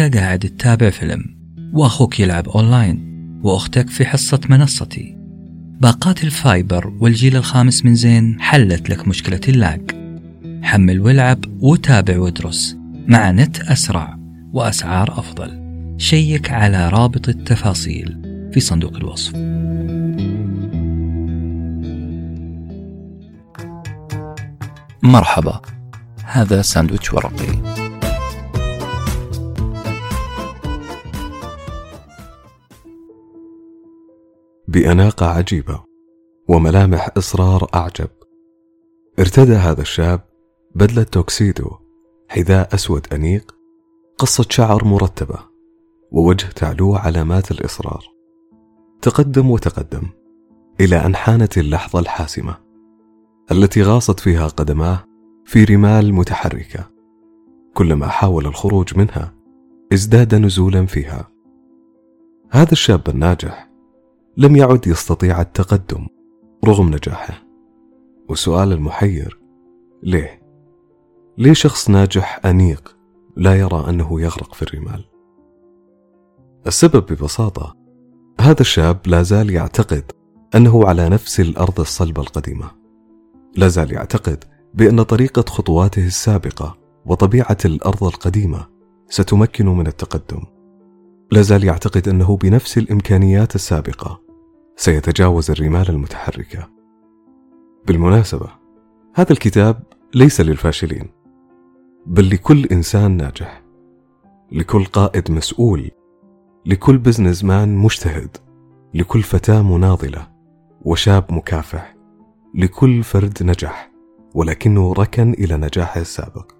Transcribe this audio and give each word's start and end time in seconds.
أنت 0.00 0.16
قاعد 0.16 0.38
تتابع 0.38 0.90
فيلم. 0.90 1.24
وأخوك 1.72 2.20
يلعب 2.20 2.48
أونلاين. 2.48 2.98
وأختك 3.42 3.90
في 3.90 4.04
حصة 4.04 4.40
منصتي. 4.48 5.16
باقات 5.80 6.24
ال 6.24 6.35
fiber 6.35 6.92
والجيل 7.00 7.36
الخامس 7.36 7.84
من 7.84 7.94
زين 7.94 8.40
حلت 8.40 8.90
لك 8.90 9.08
مشكلة 9.08 9.40
ال 9.48 9.54
lag. 9.54 9.80
حمل 10.62 11.00
والعب 11.00 11.38
وتابع 11.62 12.18
وادرس. 12.18 12.76
مع 13.06 13.30
نت 13.30 13.60
أسرع 13.60 14.18
وأسعار 14.52 15.18
أفضل. 15.18 15.62
check 15.98 16.50
على 16.50 16.88
رابط 16.88 17.28
التفاصيل 17.28 18.22
في 18.52 18.60
صندوق 18.60 18.96
الوصف. 18.96 19.34
مرحبا. 25.02 25.60
هذا 26.24 26.62
ساندويتش 26.62 27.12
ورقي. 27.14 27.81
بأناقة 34.72 35.26
عجيبة 35.26 35.82
وملامح 36.48 37.10
إصرار 37.16 37.66
أعجب. 37.74 38.08
ارتدى 39.18 39.52
هذا 39.52 39.80
الشاب 39.80 40.20
بدلة 40.74 41.02
توكسيدو 41.02 41.70
حذاء 42.28 42.74
أسود 42.74 43.06
أنيق 43.12 43.54
قصة 44.18 44.46
شعر 44.50 44.84
مرتبة 44.84 45.38
ووجه 46.12 46.46
تعلوه 46.46 46.98
علامات 46.98 47.50
الإصرار. 47.50 48.04
تقدم 49.02 49.50
وتقدم 49.50 50.02
إلى 50.80 50.96
أن 50.96 51.16
حانت 51.16 51.58
اللحظة 51.58 51.98
الحاسمة 51.98 52.56
التي 53.50 53.82
غاصت 53.82 54.20
فيها 54.20 54.46
قدماه 54.46 55.04
في 55.44 55.64
رمال 55.64 56.14
متحركة. 56.14 56.90
كلما 57.74 58.08
حاول 58.08 58.46
الخروج 58.46 58.98
منها 58.98 59.34
ازداد 59.92 60.34
نزولا 60.34 60.86
فيها. 60.86 61.28
هذا 62.50 62.72
الشاب 62.72 63.08
الناجح 63.08 63.71
لم 64.36 64.56
يعد 64.56 64.86
يستطيع 64.86 65.40
التقدم 65.40 66.06
رغم 66.64 66.88
نجاحه. 66.88 67.46
والسؤال 68.28 68.72
المحير 68.72 69.40
ليه؟ 70.02 70.42
ليه 71.38 71.52
شخص 71.52 71.90
ناجح 71.90 72.46
أنيق 72.46 72.96
لا 73.36 73.54
يرى 73.58 73.84
أنه 73.88 74.20
يغرق 74.20 74.54
في 74.54 74.62
الرمال؟ 74.62 75.04
السبب 76.66 77.12
ببساطة 77.12 77.76
هذا 78.40 78.60
الشاب 78.60 78.98
لا 79.06 79.22
زال 79.22 79.50
يعتقد 79.50 80.12
أنه 80.54 80.86
على 80.86 81.08
نفس 81.08 81.40
الأرض 81.40 81.80
الصلبة 81.80 82.22
القديمة. 82.22 82.70
لا 83.56 83.68
زال 83.68 83.92
يعتقد 83.92 84.44
بأن 84.74 85.02
طريقة 85.02 85.44
خطواته 85.48 86.06
السابقة 86.06 86.78
وطبيعة 87.06 87.58
الأرض 87.64 88.04
القديمة 88.04 88.66
ستمكن 89.08 89.66
من 89.66 89.86
التقدم. 89.86 90.42
لا 91.32 91.42
زال 91.42 91.64
يعتقد 91.64 92.08
أنه 92.08 92.36
بنفس 92.36 92.78
الإمكانيات 92.78 93.54
السابقة 93.54 94.21
سيتجاوز 94.82 95.50
الرمال 95.50 95.88
المتحركة. 95.88 96.68
بالمناسبة 97.86 98.48
هذا 99.14 99.32
الكتاب 99.32 99.82
ليس 100.14 100.40
للفاشلين 100.40 101.08
بل 102.06 102.30
لكل 102.30 102.64
إنسان 102.64 103.16
ناجح 103.16 103.62
لكل 104.52 104.84
قائد 104.84 105.30
مسؤول 105.30 105.90
لكل 106.66 106.98
بزنس 106.98 107.44
مان 107.44 107.76
مجتهد 107.76 108.36
لكل 108.94 109.22
فتاة 109.22 109.62
مناضلة 109.62 110.28
وشاب 110.84 111.32
مكافح 111.32 111.96
لكل 112.54 113.02
فرد 113.02 113.42
نجح 113.42 113.90
ولكنه 114.34 114.92
ركن 114.92 115.32
إلى 115.32 115.56
نجاحه 115.56 116.00
السابق. 116.00 116.52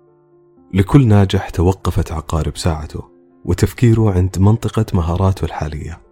لكل 0.74 1.06
ناجح 1.06 1.50
توقفت 1.50 2.12
عقارب 2.12 2.56
ساعته 2.56 3.04
وتفكيره 3.44 4.10
عند 4.10 4.38
منطقة 4.38 4.86
مهاراته 4.94 5.44
الحالية. 5.44 6.11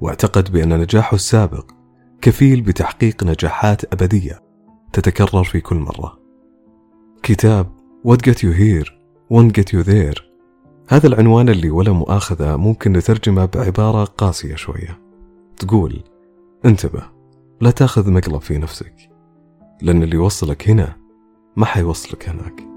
واعتقد 0.00 0.52
بأن 0.52 0.80
نجاحه 0.80 1.14
السابق 1.14 1.70
كفيل 2.22 2.60
بتحقيق 2.60 3.24
نجاحات 3.24 3.92
أبدية 3.92 4.42
تتكرر 4.92 5.44
في 5.44 5.60
كل 5.60 5.76
مرة. 5.76 6.18
كتاب 7.22 7.66
What 8.06 8.18
Get 8.30 8.36
You 8.36 8.52
Here 8.58 8.88
Won't 9.32 9.52
Get 9.60 9.72
You 9.72 9.86
There. 9.86 10.22
هذا 10.88 11.06
العنوان 11.06 11.48
اللي 11.48 11.70
ولا 11.70 11.92
مؤاخذة 11.92 12.56
ممكن 12.56 12.92
نترجمه 12.92 13.44
بعبارة 13.44 14.04
قاسية 14.04 14.54
شوية. 14.54 15.00
تقول 15.56 16.02
انتبه 16.64 17.02
لا 17.60 17.70
تاخذ 17.70 18.10
مقلب 18.10 18.40
في 18.40 18.58
نفسك 18.58 18.94
لأن 19.82 20.02
اللي 20.02 20.16
يوصلك 20.16 20.68
هنا 20.68 20.96
ما 21.56 21.66
حيوصلك 21.66 22.28
هناك. 22.28 22.68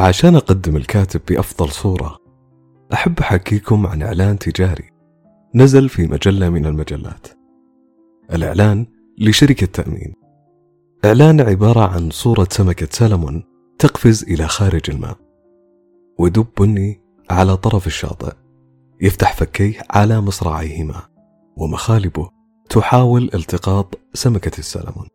عشان 0.00 0.36
أقدم 0.36 0.76
الكاتب 0.76 1.20
بأفضل 1.28 1.70
صورة 1.70 2.18
أحب 2.92 3.20
أحكيكم 3.20 3.86
عن 3.86 4.02
إعلان 4.02 4.38
تجاري 4.38 4.90
نزل 5.54 5.88
في 5.88 6.06
مجلة 6.06 6.48
من 6.48 6.66
المجلات. 6.66 7.26
الإعلان 8.32 8.86
لشركة 9.18 9.66
تأمين. 9.66 10.14
إعلان 11.04 11.40
عبارة 11.40 11.88
عن 11.88 12.10
صورة 12.10 12.48
سمكة 12.50 12.88
سلمون 12.90 13.44
تقفز 13.78 14.22
إلى 14.22 14.48
خارج 14.48 14.90
الماء. 14.90 15.16
ودب 16.18 16.46
بني 16.60 17.00
على 17.30 17.56
طرف 17.56 17.86
الشاطئ. 17.86 18.32
يفتح 19.00 19.34
فكيه 19.34 19.82
على 19.90 20.20
مصراعيهما 20.20 21.02
ومخالبه 21.56 22.30
تحاول 22.68 23.30
التقاط 23.34 23.98
سمكة 24.14 24.58
السلمون. 24.58 25.08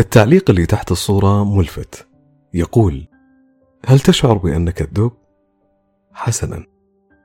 التعليق 0.00 0.50
اللي 0.50 0.66
تحت 0.66 0.92
الصورة 0.92 1.44
ملفت. 1.44 2.06
يقول 2.54 3.09
هل 3.86 4.00
تشعر 4.00 4.38
بأنك 4.38 4.82
الدب؟ 4.82 5.12
حسنا 6.12 6.66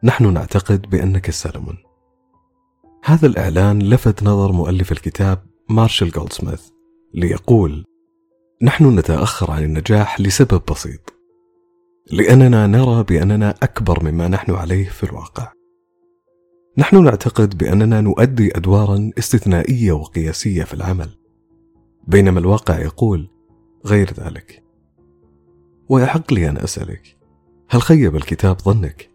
نحن 0.03 0.33
نعتقد 0.33 0.81
بأنك 0.81 1.29
السلمون 1.29 1.77
هذا 3.03 3.27
الإعلان 3.27 3.79
لفت 3.79 4.23
نظر 4.23 4.51
مؤلف 4.51 4.91
الكتاب 4.91 5.45
مارشال 5.69 6.11
جولدسميث 6.11 6.69
ليقول 7.13 7.85
نحن 8.61 8.99
نتأخر 8.99 9.51
عن 9.51 9.63
النجاح 9.63 10.21
لسبب 10.21 10.61
بسيط 10.71 11.15
لأننا 12.11 12.67
نرى 12.67 13.03
بأننا 13.03 13.49
أكبر 13.63 14.03
مما 14.03 14.27
نحن 14.27 14.51
عليه 14.51 14.89
في 14.89 15.03
الواقع. 15.03 15.51
نحن 16.77 17.03
نعتقد 17.03 17.57
بأننا 17.57 18.01
نؤدي 18.01 18.57
أدوارا 18.57 19.11
استثنائية 19.17 19.91
وقياسية 19.91 20.63
في 20.63 20.73
العمل 20.73 21.09
بينما 22.07 22.39
الواقع 22.39 22.79
يقول 22.79 23.29
غير 23.85 24.13
ذلك. 24.13 24.63
ويحق 25.89 26.33
لي 26.33 26.49
أن 26.49 26.57
أسألك 26.57 27.17
هل 27.69 27.81
خيب 27.81 28.15
الكتاب 28.15 28.61
ظنك؟ 28.61 29.09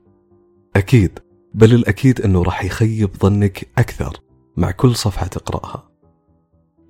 أكيد 0.77 1.19
بل 1.55 1.75
الأكيد 1.75 2.21
أنه 2.21 2.43
راح 2.43 2.65
يخيب 2.65 3.11
ظنك 3.17 3.69
أكثر 3.79 4.17
مع 4.57 4.71
كل 4.71 4.97
صفحة 4.97 5.27
تقرأها. 5.27 5.89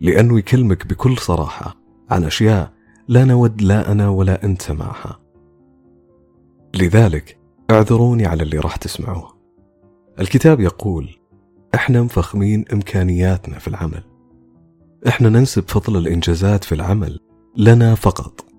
لأنه 0.01 0.39
يكلمك 0.39 0.87
بكل 0.87 1.19
صراحة 1.19 1.77
عن 2.11 2.25
أشياء 2.25 2.73
لا 3.09 3.25
نود 3.25 3.63
لا 3.63 3.93
أنا 3.93 4.09
ولا 4.09 4.45
أنت 4.45 4.71
معها. 4.71 5.21
لذلك 6.75 7.39
اعذروني 7.71 8.27
على 8.27 8.43
اللي 8.43 8.59
راح 8.59 8.77
تسمعوه. 8.77 9.37
الكتاب 10.21 10.61
يقول 10.61 11.09
إحنا 11.75 12.03
مفخمين 12.03 12.65
إمكانياتنا 12.73 13.59
في 13.59 13.69
العمل. 13.69 14.03
إحنا 15.09 15.29
ننسب 15.29 15.69
فضل 15.69 15.97
الإنجازات 15.97 16.65
في 16.65 16.75
العمل 16.75 17.21
لنا 17.57 17.95
فقط. 17.95 18.50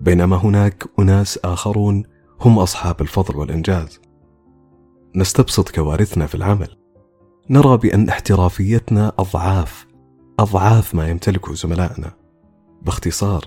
بينما 0.00 0.36
هناك 0.36 0.84
أناس 0.98 1.38
آخرون 1.44 2.04
هم 2.40 2.58
أصحاب 2.58 3.00
الفضل 3.00 3.36
والإنجاز. 3.36 4.00
نستبسط 5.16 5.70
كوارثنا 5.70 6.26
في 6.26 6.34
العمل. 6.34 6.76
نرى 7.50 7.76
بأن 7.76 8.08
احترافيتنا 8.08 9.12
أضعاف 9.18 9.86
أضعاف 10.38 10.94
ما 10.94 11.08
يمتلكه 11.08 11.54
زملائنا. 11.54 12.12
باختصار 12.82 13.44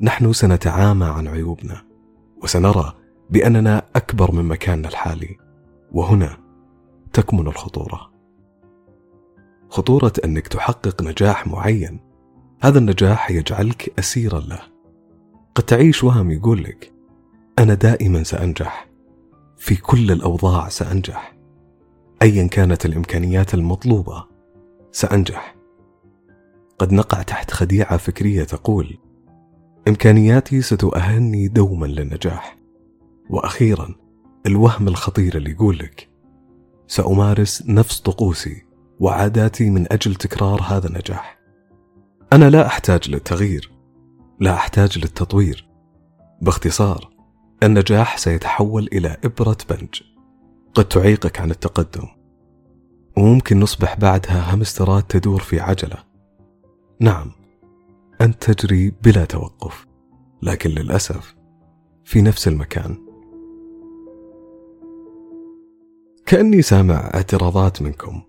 نحن 0.00 0.32
سنتعامى 0.32 1.04
عن 1.06 1.28
عيوبنا 1.28 1.82
وسنرى 2.42 2.92
بأننا 3.30 3.82
أكبر 3.96 4.32
من 4.32 4.44
مكاننا 4.44 4.88
الحالي. 4.88 5.36
وهنا 5.92 6.36
تكمن 7.12 7.46
الخطورة. 7.46 8.10
خطورة 9.70 10.12
أنك 10.24 10.48
تحقق 10.48 11.02
نجاح 11.02 11.46
معين. 11.46 12.00
هذا 12.60 12.78
النجاح 12.78 13.30
يجعلك 13.30 13.98
اسيرا 13.98 14.40
له. 14.40 14.75
قد 15.56 15.62
تعيش 15.62 16.04
وهم 16.04 16.30
يقول 16.30 16.64
لك 16.64 16.92
أنا 17.58 17.74
دائما 17.74 18.22
سأنجح 18.22 18.88
في 19.56 19.76
كل 19.76 20.12
الأوضاع 20.12 20.68
سأنجح 20.68 21.36
ايا 22.22 22.46
كانت 22.46 22.86
الإمكانيات 22.86 23.54
المطلوبة 23.54 24.26
سأنجح. 24.92 25.56
قد 26.78 26.92
نقع 26.92 27.22
تحت 27.22 27.50
خديعة 27.50 27.96
فكرية 27.96 28.44
تقول 28.44 28.98
إمكانياتي 29.88 30.62
ستؤهلني 30.62 31.48
دوما 31.48 31.86
للنجاح 31.86 32.58
وأخيرا 33.30 33.94
الوهم 34.46 34.88
الخطير 34.88 35.36
اللي 35.36 35.50
يقول 35.50 35.78
لك 35.78 36.08
سأمارس 36.86 37.62
نفس 37.66 38.00
طقوسي 38.00 38.64
وعاداتي 39.00 39.70
من 39.70 39.92
أجل 39.92 40.14
تكرار 40.14 40.62
هذا 40.62 40.88
النجاح. 40.88 41.38
أنا 42.32 42.50
لا 42.50 42.66
أحتاج 42.66 43.10
للتغيير 43.10 43.75
لا 44.40 44.54
أحتاج 44.54 44.98
للتطوير. 44.98 45.68
باختصار 46.42 47.10
النجاح 47.62 48.18
سيتحول 48.18 48.88
إلى 48.92 49.16
إبرة 49.24 49.56
بنج. 49.70 50.02
قد 50.74 50.84
تعيقك 50.84 51.40
عن 51.40 51.50
التقدم. 51.50 52.08
وممكن 53.16 53.60
نصبح 53.60 53.98
بعدها 53.98 54.54
همسترات 54.54 55.10
تدور 55.10 55.40
في 55.40 55.60
عجلة. 55.60 55.96
نعم 57.00 57.32
أنت 58.20 58.50
تجري 58.50 58.90
بلا 59.02 59.24
توقف. 59.24 59.86
لكن 60.42 60.70
للأسف 60.70 61.36
في 62.04 62.22
نفس 62.22 62.48
المكان. 62.48 63.06
كأني 66.26 66.62
سامع 66.62 67.10
اعتراضات 67.14 67.82
منكم. 67.82 68.22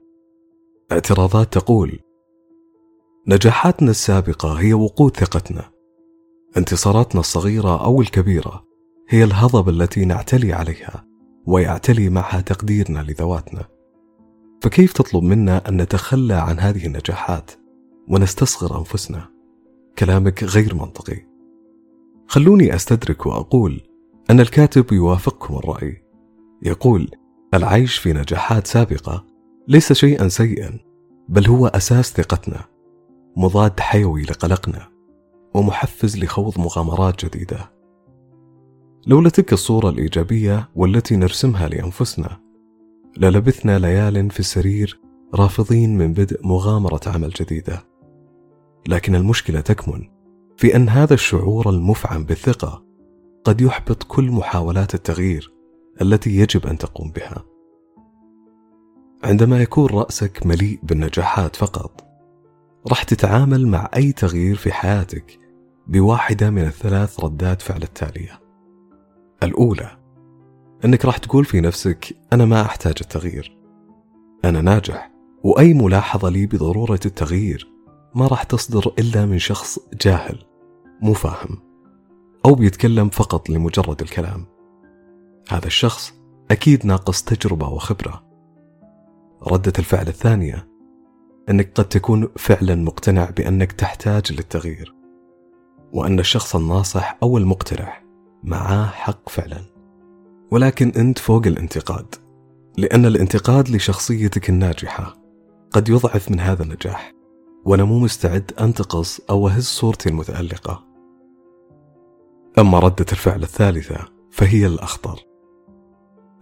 اعتراضات 0.92 1.54
تقول 1.54 2.00
نجاحاتنا 3.28 3.92
السابقة 3.92 4.54
هي 4.54 4.74
وقود 4.74 5.18
ثقتنا. 5.18 5.77
انتصاراتنا 6.58 7.20
الصغيرة 7.20 7.86
أو 7.86 8.02
الكبيرة 8.02 8.64
هي 9.10 9.24
الهضبة 9.24 9.72
التي 9.72 10.06
نعتلي 10.06 10.54
عليها 10.54 11.06
ويعتلي 11.46 12.10
معها 12.10 12.42
تقديرنا 12.42 13.00
لذواتنا. 13.00 13.66
فكيف 14.62 14.94
تطلب 14.94 15.24
منا 15.24 15.70
أن 15.70 15.82
نتخلى 15.82 16.34
عن 16.34 16.60
هذه 16.60 16.86
النجاحات 16.86 17.52
ونستصغر 18.10 18.80
أنفسنا؟ 18.80 19.30
كلامك 19.98 20.44
غير 20.44 20.76
منطقي. 20.76 21.28
خلوني 22.28 22.76
أستدرك 22.76 23.26
وأقول 23.26 23.82
أن 24.30 24.40
الكاتب 24.40 24.92
يوافقكم 24.92 25.56
الرأي. 25.56 26.04
يقول 26.62 27.12
العيش 27.54 27.98
في 27.98 28.14
نجاحات 28.14 28.68
سابقة 28.68 29.26
ليس 29.68 29.94
شيئا 29.94 30.28
سيئا 30.28 30.80
بل 31.30 31.48
هو 31.48 31.68
أساس 31.68 32.14
ثقتنا 32.14 32.66
مضاد 33.36 33.80
حيوي 33.80 34.24
لقلقنا. 34.24 34.97
ومحفز 35.54 36.18
لخوض 36.18 36.60
مغامرات 36.60 37.26
جديدة. 37.26 37.72
لولا 39.08 39.30
تلك 39.30 39.54
الصورة 39.54 39.90
الإيجابية 39.90 40.70
والتي 40.76 41.16
نرسمها 41.16 41.68
لأنفسنا. 41.68 42.38
للبثنا 43.18 43.80
ليال 43.80 44.32
في 44.32 44.40
السرير 44.40 45.00
رافضين 45.36 45.98
من 45.98 46.14
بدء 46.14 46.48
مغامرة 46.48 47.02
عمل 47.08 47.30
جديدة. 47.30 47.84
لكن 48.88 49.16
المشكلة 49.16 49.60
تكمن 49.62 50.04
في 50.58 50.76
أن 50.76 50.90
هذا 50.90 51.14
الشعور 51.14 51.70
المفعم 51.70 52.24
بالثقة 52.24 52.84
قد 53.44 53.62
يحبط 53.62 54.04
كل 54.04 54.32
محاولات 54.32 54.94
التغيير 54.96 55.54
التي 56.02 56.38
يجب 56.38 56.68
أن 56.68 56.78
تقوم 56.78 57.12
بها. 57.12 57.44
عندما 59.24 59.62
يكون 59.62 59.90
رأسك 59.90 60.46
مليء 60.46 60.80
بالنجاحات 60.84 61.56
فقط 61.56 62.07
راح 62.88 63.04
تتعامل 63.04 63.68
مع 63.68 63.90
أي 63.96 64.12
تغيير 64.12 64.56
في 64.56 64.72
حياتك 64.72 65.40
بواحدة 65.88 66.50
من 66.50 66.62
الثلاث 66.62 67.20
ردات 67.20 67.62
فعل 67.62 67.84
التالية. 67.84 68.40
الأولى 69.44 69.98
أنك 70.86 71.06
راح 71.06 71.18
تقول 71.18 71.46
في 71.46 71.62
نفسك 71.62 72.18
أنا 72.34 72.46
ما 72.46 72.62
أحتاج 72.62 72.96
التغيير. 73.02 73.58
أنا 74.46 74.62
ناجح 74.62 75.12
وأي 75.44 75.74
ملاحظة 75.74 76.30
لي 76.30 76.46
بضرورة 76.46 77.00
التغيير 77.06 77.72
ما 78.16 78.28
راح 78.28 78.44
تصدر 78.44 78.94
إلا 79.00 79.26
من 79.26 79.40
شخص 79.40 79.80
جاهل 80.02 80.46
مو 81.02 81.14
فاهم 81.14 81.58
أو 82.46 82.56
بيتكلم 82.56 83.10
فقط 83.10 83.50
لمجرد 83.50 84.02
الكلام. 84.02 84.46
هذا 85.50 85.68
الشخص 85.68 86.14
أكيد 86.52 86.86
ناقص 86.86 87.24
تجربة 87.24 87.70
وخبرة. 87.70 88.24
ردة 89.44 89.74
الفعل 89.80 90.08
الثانية 90.08 90.67
أنك 91.50 91.72
قد 91.76 91.86
تكون 91.86 92.30
فعلا 92.38 92.76
مقتنع 92.76 93.30
بأنك 93.30 93.72
تحتاج 93.72 94.34
للتغيير 94.34 94.94
وأن 95.94 96.20
الشخص 96.20 96.56
الناصح 96.56 97.18
أو 97.24 97.38
المقترح 97.38 98.04
معاه 98.44 98.86
حق 98.86 99.30
فعلا. 99.30 99.62
ولكن 100.52 100.90
أنت 100.90 101.20
فوق 101.20 101.48
الانتقاد 101.48 102.16
لأن 102.78 103.06
الانتقاد 103.06 103.70
لشخصيتك 103.70 104.50
الناجحة 104.50 105.18
قد 105.72 105.90
يضعف 105.90 106.32
من 106.32 106.40
هذا 106.40 106.64
النجاح 106.64 107.14
وأنا 107.66 107.84
مو 107.84 108.00
مستعد 108.00 108.52
أنتقص 108.60 109.22
أو 109.30 109.48
أهز 109.48 109.64
صورتي 109.64 110.10
المتألقة 110.10 110.84
أما 112.60 112.80
ردة 112.80 113.06
الفعل 113.12 113.44
الثالثة 113.44 114.08
فهي 114.32 114.66
الأخطر. 114.66 115.20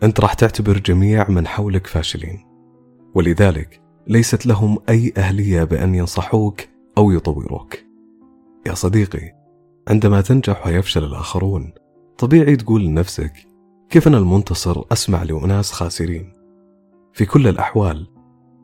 أنت 0.04 0.19
راح 0.19 0.34
تعتبر 0.34 0.78
جميع 0.78 1.30
من 1.30 1.48
حولك 1.48 1.88
فاشلين 1.88 2.46
ولذلك 3.16 3.85
ليست 4.07 4.46
لهم 4.46 4.78
أي 4.90 5.13
أهلية 5.18 5.63
بأن 5.63 5.96
ينصحوك 5.96 6.62
أو 6.98 7.12
يطوروك. 7.12 7.75
يا 8.68 8.74
صديقي 8.74 9.36
عندما 9.88 10.22
تنجح 10.22 10.68
ويفشل 10.68 11.04
الآخرون 11.04 11.74
طبيعي 12.18 12.56
تقول 12.56 12.86
لنفسك 12.86 13.34
كيف 13.90 14.07
أنا 14.07 14.18
المنتصر 14.18 14.84
أسمع 14.92 15.24
لأناس 15.24 15.72
خاسرين؟ 15.72 16.34
في 17.13 17.25
كل 17.25 17.48
الأحوال 17.48 18.07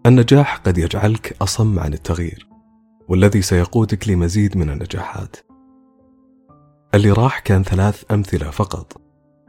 النجاح 0.06 0.58
قد 0.58 0.78
يجعلك 0.78 1.36
أصم 1.42 1.80
عن 1.80 1.94
التغيير 1.94 2.48
والذي 3.08 3.42
سيقودك 3.42 4.10
لمزيد 4.10 4.58
من 4.58 4.70
النجاحات. 4.70 5.36
اللي 6.94 7.12
راح 7.12 7.40
كان 7.40 7.64
ثلاث 7.64 8.04
أمثلة 8.12 8.50
فقط. 8.50 9.02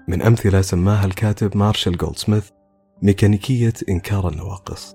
من 0.08 0.22
أمثلة 0.22 0.60
سماها 0.60 1.04
الكاتب 1.04 1.56
مارشال 1.56 1.96
جولدسميث 1.96 2.50
ميكانيكية 3.02 3.72
إنكار 3.88 4.28
النواقص. 4.28 4.94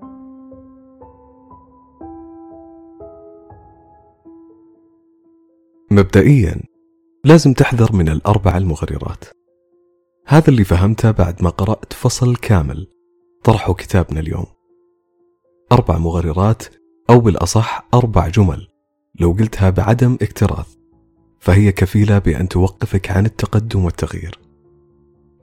مبدئيا 5.90 6.60
لازم 7.24 7.52
تحذر 7.52 7.92
من 7.92 8.08
الأربع 8.08 8.56
المغررات. 8.56 9.24
هذا 10.26 10.48
اللي 10.48 10.64
فهمته 10.64 11.10
بعد 11.10 11.42
ما 11.42 11.50
قرأت 11.50 11.92
فصل 11.92 12.36
كامل 12.36 12.86
طرحه 13.44 13.74
كتابنا 13.74 14.20
اليوم. 14.20 14.46
أربع 15.72 15.98
مغررات 15.98 16.62
أو 17.10 17.20
بالأصح 17.20 17.88
أربع 17.94 18.28
جمل 18.28 18.68
لو 19.20 19.32
قلتها 19.32 19.70
بعدم 19.70 20.18
اكتراث 20.22 20.74
فهي 21.40 21.72
كفيلة 21.72 22.18
بأن 22.18 22.48
توقفك 22.48 23.10
عن 23.10 23.26
التقدم 23.26 23.84
والتغيير. 23.84 24.38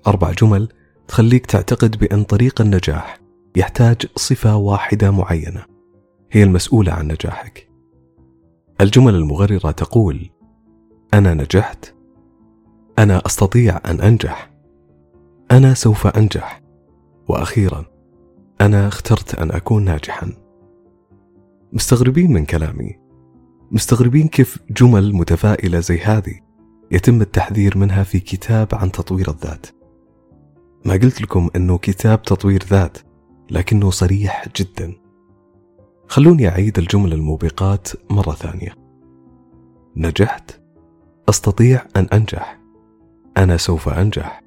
أربع 0.07 0.31
جمل 0.31 0.69
تخليك 1.07 1.45
تعتقد 1.45 1.98
بأن 1.98 2.24
طريق 2.24 2.62
النجاح 2.62 3.19
يحتاج 3.56 4.06
صفة 4.15 4.56
واحدة 4.56 5.12
معينة 5.12 5.65
هي 6.31 6.44
المسؤولة 6.44 6.91
عن 6.91 7.07
نجاحك. 7.07 7.69
الجمل 8.81 9.15
المغررة 9.15 9.71
تقول 9.71 10.30
أنا 11.13 11.34
نجحت. 11.34 11.96
أنا 13.00 13.22
أستطيع 13.25 13.82
أن 13.86 14.01
أنجح. 14.01 14.51
أنا 15.51 15.74
سوف 15.74 16.08
أنجح. 16.08 16.62
وأخيرا 17.27 17.86
أنا 18.62 18.88
اخترت 18.88 19.36
أن 19.36 19.51
أكون 19.51 19.84
ناجحا. 19.86 20.32
مستغربين 21.74 22.34
من 22.34 22.46
كلامي. 22.46 22.96
مستغربين 23.72 24.27
كيف 24.27 24.60
جمل 24.70 25.15
متفائلة 25.15 25.79
زي 25.79 26.00
هذه 26.00 26.39
يتم 26.91 27.22
التحذير 27.22 27.77
منها 27.77 28.03
في 28.03 28.20
كتاب 28.20 28.68
عن 28.74 28.91
تطوير 28.91 29.29
الذات. 29.29 29.65
ما 30.86 30.94
قلت 30.94 31.22
لكم 31.22 31.50
إنه 31.56 31.77
كتاب 31.77 32.22
تطوير 32.22 32.63
ذات 32.63 32.98
لكنه 33.51 33.89
صريح 33.89 34.46
جدا. 34.56 34.94
خلوني 36.08 36.48
أعيد 36.48 36.77
الجمل 36.77 37.13
الموبقات 37.13 37.88
مرة 38.10 38.32
ثانية. 38.32 38.74
نجحت؟ 39.96 40.64
أستطيع 41.29 41.86
أن 41.96 42.08
أنجح. 42.13 42.60
أنا 43.38 43.58
سوف 43.58 43.89
أنجح. 43.89 44.41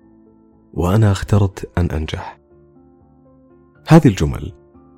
وأنا 0.75 1.13
اخترت 1.13 1.79
أن 1.79 1.91
أنجح. 1.91 2.39
هذه 3.89 4.09
الجمل 4.09 4.53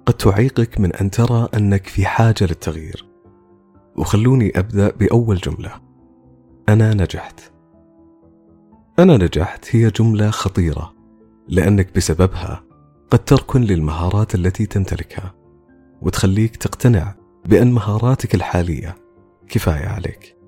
قد 0.06 0.14
تعيقك 0.14 0.80
من 0.80 0.92
أن 0.92 1.10
ترى 1.10 1.48
أنك 1.54 1.86
في 1.86 2.06
حاجة 2.06 2.40
للتغيير. 2.40 3.08
وخلوني 3.96 4.58
أبدأ 4.58 4.90
بأول 4.90 5.36
جملة. 5.36 5.72
أنا 6.68 6.94
نجحت. 6.94 7.40
أنا 8.98 9.16
نجحت 9.16 9.76
هي 9.76 9.90
جملة 9.90 10.30
خطيرة 10.30 10.94
لأنك 11.48 11.96
بسببها 11.96 12.62
قد 13.10 13.18
تركن 13.18 13.60
للمهارات 13.60 14.34
التي 14.34 14.66
تمتلكها 14.66 15.34
وتخليك 16.02 16.56
تقتنع 16.56 17.14
بأن 17.44 17.72
مهاراتك 17.72 18.34
الحالية 18.34 18.96
كفاية 19.48 19.86
عليك. 19.86 20.39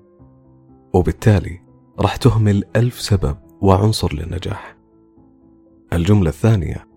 وبالتالي 0.93 1.59
راح 1.99 2.15
تهمل 2.15 2.63
ألف 2.75 3.01
سبب 3.01 3.37
وعنصر 3.61 4.13
للنجاح. 4.13 4.77
الجملة 5.93 6.29
الثانية 6.29 6.87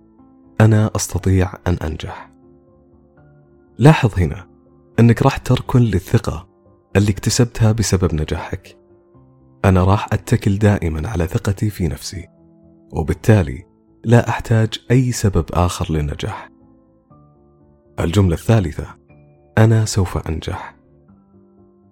أنا 0.61 0.91
أستطيع 0.97 1.53
أن 1.67 1.75
أنجح. 1.75 2.33
لاحظ 3.79 4.19
هنا 4.19 4.49
أنك 5.00 5.23
راح 5.23 5.37
تركن 5.37 5.81
للثقة 5.81 6.49
اللي 6.97 7.11
اكتسبتها 7.11 7.73
بسبب 7.73 8.15
نجاحك. 8.15 8.79
أنا 9.65 9.85
راح 9.85 10.07
أتكل 10.12 10.59
دائما 10.59 11.09
على 11.09 11.26
ثقتي 11.26 11.71
في 11.71 11.88
نفسي 11.88 12.29
وبالتالي 12.93 13.65
لا 14.05 14.29
أحتاج 14.29 14.85
أي 14.91 15.12
سبب 15.12 15.45
آخر 15.53 15.93
للنجاح. 15.93 16.50
الجملة 18.00 18.35
الثالثة 18.35 18.87
أنا 19.59 19.85
سوف 19.85 20.29
أنجح. 20.29 20.75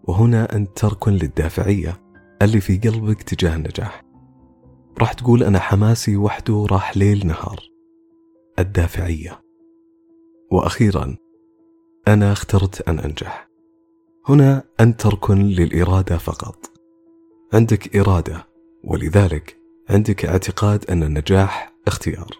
وهنا 0.08 0.56
أنت 0.56 0.78
تركن 0.78 1.12
للدافعية 1.12 2.02
اللي 2.42 2.60
في 2.60 2.78
قلبك 2.78 3.22
تجاه 3.22 3.56
النجاح. 3.56 4.02
راح 4.98 5.12
تقول 5.12 5.42
أنا 5.42 5.58
حماسي 5.58 6.16
وحده 6.16 6.66
راح 6.70 6.96
ليل 6.96 7.26
نهار. 7.26 7.60
الدافعية. 8.58 9.40
وأخيرا 10.52 11.16
أنا 12.08 12.32
اخترت 12.32 12.88
أن 12.88 12.98
أنجح. 12.98 13.48
هنا 14.28 14.64
أنت 14.80 15.06
ركن 15.06 15.38
للإرادة 15.42 16.18
فقط. 16.18 16.70
عندك 17.52 17.96
إرادة 17.96 18.46
ولذلك 18.84 19.58
عندك 19.90 20.24
اعتقاد 20.24 20.90
أن 20.90 21.02
النجاح 21.02 21.72
اختيار. 21.86 22.30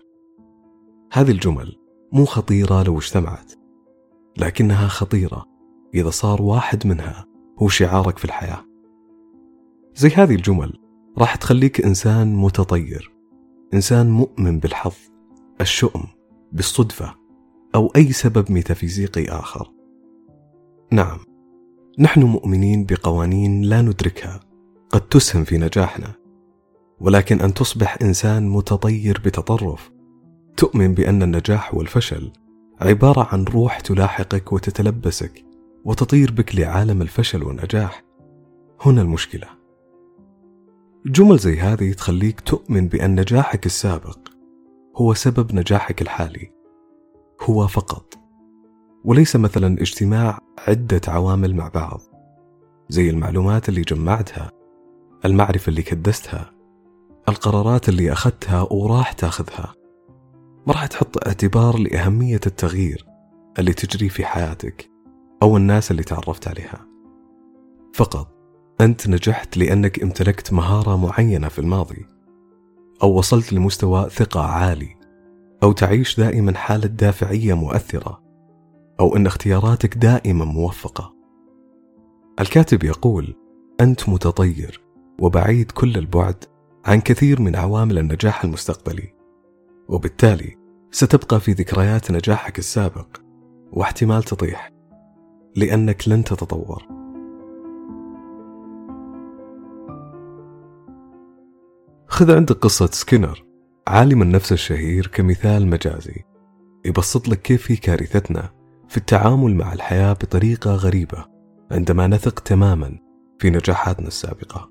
هذه 1.13 1.31
الجمل 1.31 1.77
مو 2.13 2.25
خطيرة 2.25 2.83
لو 2.83 2.99
اجتمعت 2.99 3.53
لكنها 4.37 4.89
خطيرة 4.89 5.47
إذا 5.95 6.11
صار 6.11 6.43
واحد 6.43 6.87
منها. 6.87 7.34
هو 7.59 7.69
شعارك 7.69 8.19
في 8.19 8.25
الحياة. 8.25 8.65
زي 9.97 10.09
هذه 10.09 10.35
الجمل 10.35 10.73
راح 11.19 11.37
تخليك 11.37 11.81
إنسان 11.81 12.35
متطير 12.35 13.13
إنسان 13.75 14.11
مؤمن 14.11 14.59
بالحظ 14.59 14.95
الشؤم 15.61 16.05
بالصدفة 16.53 17.15
أو 17.75 17.93
أي 17.97 18.13
سبب 18.13 18.53
ميتافيزيقي 18.53 19.25
آخر. 19.25 19.71
نعم 20.93 21.19
نحن 21.99 22.23
مؤمنين 22.23 22.85
بقوانين 22.85 23.63
لا 23.63 23.83
ندركها 23.83 24.41
قد 24.91 25.01
تسهم 25.01 25.45
في 25.45 25.59
نجاحنا 25.59 26.13
ولكن 27.01 27.41
أن 27.41 27.55
تصبح 27.55 27.99
إنسان 28.03 28.49
متطير 28.49 29.21
بتطرف 29.25 29.91
تؤمن 30.57 30.95
بأن 30.95 31.23
النجاح 31.23 31.75
والفشل 31.75 32.33
عبارة 32.81 33.29
عن 33.33 33.45
روح 33.45 33.81
تلاحقك 33.81 34.53
وتتلبسك. 34.53 35.45
وتطير 35.85 36.33
بك 36.33 36.55
لعالم 36.55 37.03
الفشل 37.03 37.43
والنجاح. 37.43 38.03
هنا 38.81 39.03
المشكلة. 39.03 39.49
جمل 41.07 41.39
زي 41.39 41.61
هذه 41.61 41.93
تخليك 41.93 42.41
تؤمن 42.41 42.89
بأن 42.89 43.21
نجاحك 43.21 43.67
السابق 43.67 44.19
هو 44.97 45.15
سبب 45.15 45.55
نجاحك 45.55 46.03
الحالي. 46.03 46.53
هو 47.43 47.67
فقط. 47.67 48.19
وليس 49.05 49.37
مثلا 49.37 49.81
اجتماع 49.81 50.39
عدة 50.69 51.01
عوامل 51.09 51.55
مع 51.55 51.69
بعض. 51.69 52.01
زي 52.89 53.11
المعلومات 53.11 53.69
اللي 53.69 53.81
جمعتها 53.81 54.51
المعرفة 55.25 55.71
اللي 55.71 55.83
كدستها 55.83 56.51
القرارات 57.29 57.89
اللي 57.89 58.13
أخذتها 58.13 58.69
وراح 58.71 59.13
تاخذها. 59.13 59.75
ما 60.67 60.73
راح 60.73 60.87
تحط 60.87 61.27
اعتبار 61.27 61.79
لأهمية 61.79 62.41
التغيير 62.47 63.07
اللي 63.59 63.73
تجري 63.73 64.09
في 64.09 64.25
حياتك. 64.25 64.94
أو 65.45 65.57
الناس 65.57 65.91
اللي 65.91 66.03
تعرفت 66.03 66.49
عليها. 66.49 66.87
فقط 67.95 68.29
أنت 68.81 69.09
نجحت 69.09 69.57
لأنك 69.57 70.03
امتلكت 70.03 70.53
مهارة 70.53 70.97
معينة 70.97 71.49
في 71.49 71.59
الماضي 71.59 72.07
أو 73.03 73.19
وصلت 73.19 73.53
لمستوى 73.53 74.11
ثقة 74.11 74.41
عالي 74.41 74.97
أو 75.63 75.73
تعيش 75.73 76.21
دائما 76.21 76.55
حالة 76.55 76.87
دافعية 76.87 77.55
مؤثرة 77.55 78.23
أو 79.01 79.17
أن 79.17 79.27
اختياراتك 79.27 79.97
دائما 79.97 80.45
موفقة. 80.45 81.15
الكاتب 82.41 82.85
يقول 82.85 83.35
أنت 83.81 84.09
متطير 84.09 84.85
وبعيد 85.21 85.71
كل 85.71 85.97
البعد 85.97 86.45
عن 86.85 87.01
كثير 87.01 87.43
من 87.43 87.57
عوامل 87.57 87.99
النجاح 87.99 88.45
المستقبلي 88.45 89.15
وبالتالي 89.89 90.57
ستبقى 90.91 91.41
في 91.41 91.53
ذكريات 91.53 92.11
نجاحك 92.11 92.59
السابق 92.59 93.09
واحتمال 93.73 94.23
تطيح. 94.23 94.74
لأنك 95.57 96.09
لن 96.09 96.25
تتطور. 96.25 96.87
خذ 102.07 102.37
عندك 102.37 102.57
قصة 102.57 102.87
سكينر 102.87 103.45
عالم 103.89 104.23
النفس 104.23 104.53
الشهير 104.53 105.07
كمثال 105.07 105.67
مجازي. 105.67 106.25
يبسط 106.85 107.29
لك 107.29 107.43
كيف 107.43 107.63
في 107.63 107.77
كارثتنا 107.77 108.51
في 108.89 108.97
التعامل 108.97 109.55
مع 109.55 109.73
الحياة 109.73 110.13
بطريقة 110.13 110.75
غريبة 110.75 111.25
عندما 111.71 112.07
نثق 112.07 112.41
تماما 112.41 112.99
في 113.39 113.51
نجاحاتنا 113.51 114.09
السابقة. 114.09 114.71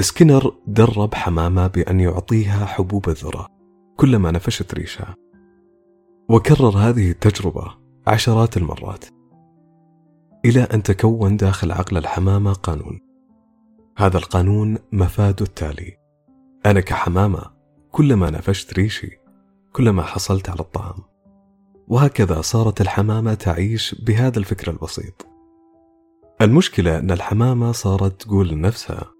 سكينر 0.00 0.54
درب 0.66 1.14
حمامة 1.14 1.66
بأن 1.66 2.00
يعطيها 2.00 2.66
حبوب 2.66 3.08
الذرة 3.08 3.46
كلما 3.96 4.30
نفشت 4.30 4.74
ريشها. 4.74 5.14
وكرر 6.28 6.78
هذه 6.78 7.10
التجربة 7.10 7.79
عشرات 8.10 8.56
المرات. 8.56 9.04
إلى 10.44 10.62
أن 10.62 10.82
تكون 10.82 11.36
داخل 11.36 11.72
عقل 11.72 11.96
الحمامة 11.96 12.52
قانون. 12.52 13.00
هذا 13.96 14.18
القانون 14.18 14.78
مفاده 14.92 15.44
التالي. 15.44 15.96
أنا 16.66 16.80
كحمامة 16.80 17.42
كلما 17.92 18.30
نفشت 18.30 18.74
ريشي 18.74 19.20
كلما 19.72 20.02
حصلت 20.02 20.50
على 20.50 20.60
الطعام. 20.60 20.96
وهكذا 21.88 22.40
صارت 22.40 22.80
الحمامة 22.80 23.34
تعيش 23.34 24.02
بهذا 24.02 24.38
الفكر 24.38 24.70
البسيط. 24.70 25.26
المشكلة 26.40 26.98
أن 26.98 27.10
الحمامة 27.10 27.72
صارت 27.72 28.22
تقول 28.22 28.48
لنفسها 28.48 29.12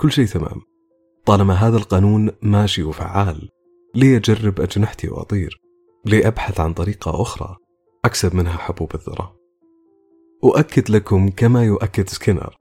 كل 0.00 0.12
شيء 0.12 0.26
تمام. 0.26 0.60
طالما 1.26 1.54
هذا 1.54 1.76
القانون 1.76 2.30
ماشي 2.42 2.82
وفعال 2.82 3.48
لي 3.94 4.16
أجرب 4.16 4.60
أجنحتي 4.60 5.08
وأطير 5.08 5.60
لي 6.04 6.28
أبحث 6.28 6.60
عن 6.60 6.72
طريقة 6.72 7.22
أخرى. 7.22 7.56
أكسب 8.04 8.34
منها 8.34 8.52
حبوب 8.52 8.94
الذرة. 8.94 9.36
أؤكد 10.44 10.90
لكم 10.90 11.28
كما 11.28 11.64
يؤكد 11.64 12.08
سكينر 12.08 12.56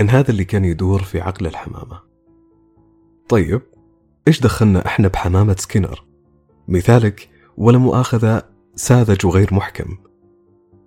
إن 0.00 0.08
هذا 0.08 0.30
اللي 0.30 0.44
كان 0.44 0.64
يدور 0.64 1.02
في 1.02 1.20
عقل 1.20 1.46
الحمامة. 1.46 2.00
طيب 3.28 3.62
إيش 4.28 4.40
دخلنا 4.40 4.86
إحنا 4.86 5.08
بحمامة 5.08 5.56
سكينر؟ 5.58 6.04
مثالك 6.68 7.28
ولا 7.56 7.78
مؤاخذة 7.78 8.42
ساذج 8.74 9.26
وغير 9.26 9.54
محكم. 9.54 9.96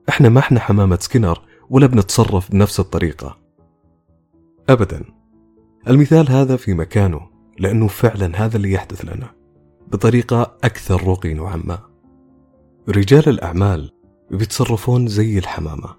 إحنا 0.09 0.29
ما 0.29 0.39
إحنا 0.39 0.59
حمامة 0.59 0.97
سكينر 1.01 1.41
ولا 1.69 1.87
بنتصرف 1.87 2.51
بنفس 2.51 2.79
الطريقة. 2.79 3.37
أبدا. 4.69 5.03
المثال 5.87 6.31
هذا 6.31 6.55
في 6.55 6.73
مكانه 6.73 7.29
لأنه 7.59 7.87
فعلا 7.87 8.45
هذا 8.45 8.57
اللي 8.57 8.71
يحدث 8.71 9.05
لنا 9.05 9.35
بطريقة 9.87 10.57
أكثر 10.63 11.07
رقي 11.07 11.33
نوعا 11.33 11.55
ما. 11.55 11.90
رجال 12.89 13.29
الأعمال 13.29 13.91
بيتصرفون 14.31 15.07
زي 15.07 15.37
الحمامة 15.37 15.95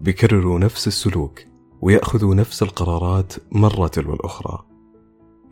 بيكرروا 0.00 0.58
نفس 0.58 0.86
السلوك 0.86 1.40
ويأخذوا 1.82 2.34
نفس 2.34 2.62
القرارات 2.62 3.32
مرة 3.52 3.86
تلو 3.86 4.14
الأخرى 4.14 4.64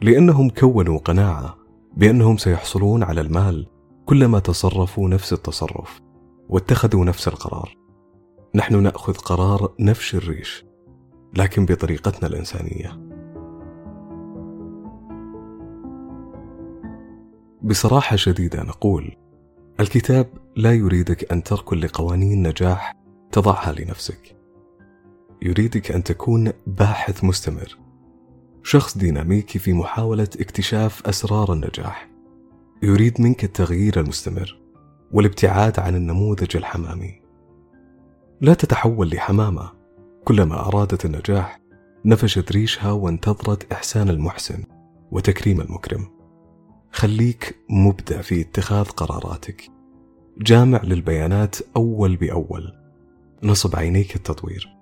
لأنهم 0.02 0.50
كونوا 0.50 0.98
قناعة 0.98 1.56
بأنهم 1.96 2.36
سيحصلون 2.36 3.02
على 3.02 3.20
المال 3.20 3.66
كلما 4.06 4.38
تصرفوا 4.38 5.08
نفس 5.08 5.32
التصرف 5.32 6.00
واتخذوا 6.48 7.04
نفس 7.04 7.28
القرار. 7.28 7.76
نحن 8.54 8.82
نأخذ 8.82 9.14
قرار 9.14 9.74
نفش 9.80 10.14
الريش 10.14 10.64
لكن 11.36 11.66
بطريقتنا 11.66 12.28
الإنسانية. 12.28 13.00
بصراحة 17.62 18.16
شديدة 18.16 18.62
نقول 18.62 19.16
الكتاب 19.80 20.43
لا 20.56 20.72
يريدك 20.72 21.32
أن 21.32 21.42
تركن 21.42 21.78
لقوانين 21.78 22.48
نجاح 22.48 22.96
تضعها 23.32 23.72
لنفسك. 23.72 24.36
يريدك 25.42 25.92
أن 25.92 26.02
تكون 26.02 26.52
باحث 26.66 27.24
مستمر. 27.24 27.78
شخص 28.62 28.98
ديناميكي 28.98 29.58
في 29.58 29.72
محاولة 29.72 30.28
اكتشاف 30.40 31.06
أسرار 31.06 31.52
النجاح. 31.52 32.10
يريد 32.82 33.20
منك 33.20 33.44
التغيير 33.44 34.00
المستمر 34.00 34.58
والابتعاد 35.12 35.78
عن 35.78 35.96
النموذج 35.96 36.56
الحمامي. 36.56 37.22
لا 38.40 38.54
تتحول 38.54 39.10
لحمامة. 39.10 39.72
كلما 40.24 40.68
أرادت 40.68 41.04
النجاح 41.04 41.60
نفشت 42.04 42.52
ريشها 42.52 42.92
وانتظرت 42.92 43.72
إحسان 43.72 44.08
المحسن 44.08 44.64
وتكريم 45.10 45.60
المكرم. 45.60 46.06
خليك 46.92 47.56
مبدع 47.70 48.20
في 48.20 48.40
اتخاذ 48.40 48.84
قراراتك. 48.84 49.73
جامع 50.38 50.82
للبيانات 50.82 51.56
أول 51.76 52.16
بأول. 52.16 52.72
نصب 53.42 53.76
عينيك 53.76 54.16
التطوير. 54.16 54.76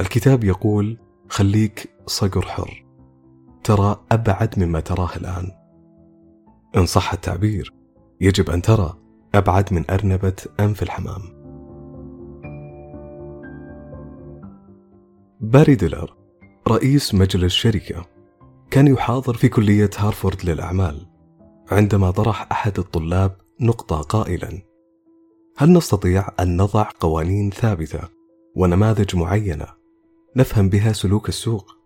الكتاب 0.00 0.44
يقول 0.44 0.98
خليك 1.28 1.90
صقر 2.06 2.42
حر. 2.42 2.84
ترى 3.64 4.00
أبعد 4.12 4.58
مما 4.58 4.80
تراه 4.80 5.16
الآن. 5.16 5.50
إن 6.76 6.86
صح 6.86 7.12
التعبير 7.12 7.72
يجب 8.20 8.50
أن 8.50 8.62
ترى 8.62 8.96
أبعد 9.34 9.74
من 9.74 9.90
أرنبة 9.90 10.36
أنف 10.60 10.82
الحمام. 10.82 11.22
باري 15.40 15.74
ديلر 15.74 16.16
رئيس 16.68 17.14
مجلس 17.14 17.52
شركة 17.52 18.06
كان 18.70 18.86
يحاضر 18.86 19.34
في 19.34 19.48
كلية 19.48 19.90
هارفارد 19.98 20.44
للأعمال 20.44 21.06
عندما 21.70 22.10
طرح 22.10 22.48
أحد 22.52 22.78
الطلاب 22.78 23.36
نقطة 23.60 24.00
قائلا. 24.00 24.62
هل 25.56 25.72
نستطيع 25.72 26.28
أن 26.40 26.56
نضع 26.56 26.88
قوانين 27.00 27.50
ثابتة 27.50 28.00
ونماذج 28.56 29.16
معينة 29.16 29.66
نفهم 30.36 30.68
بها 30.68 30.92
سلوك 30.92 31.28
السوق؟ 31.28 31.76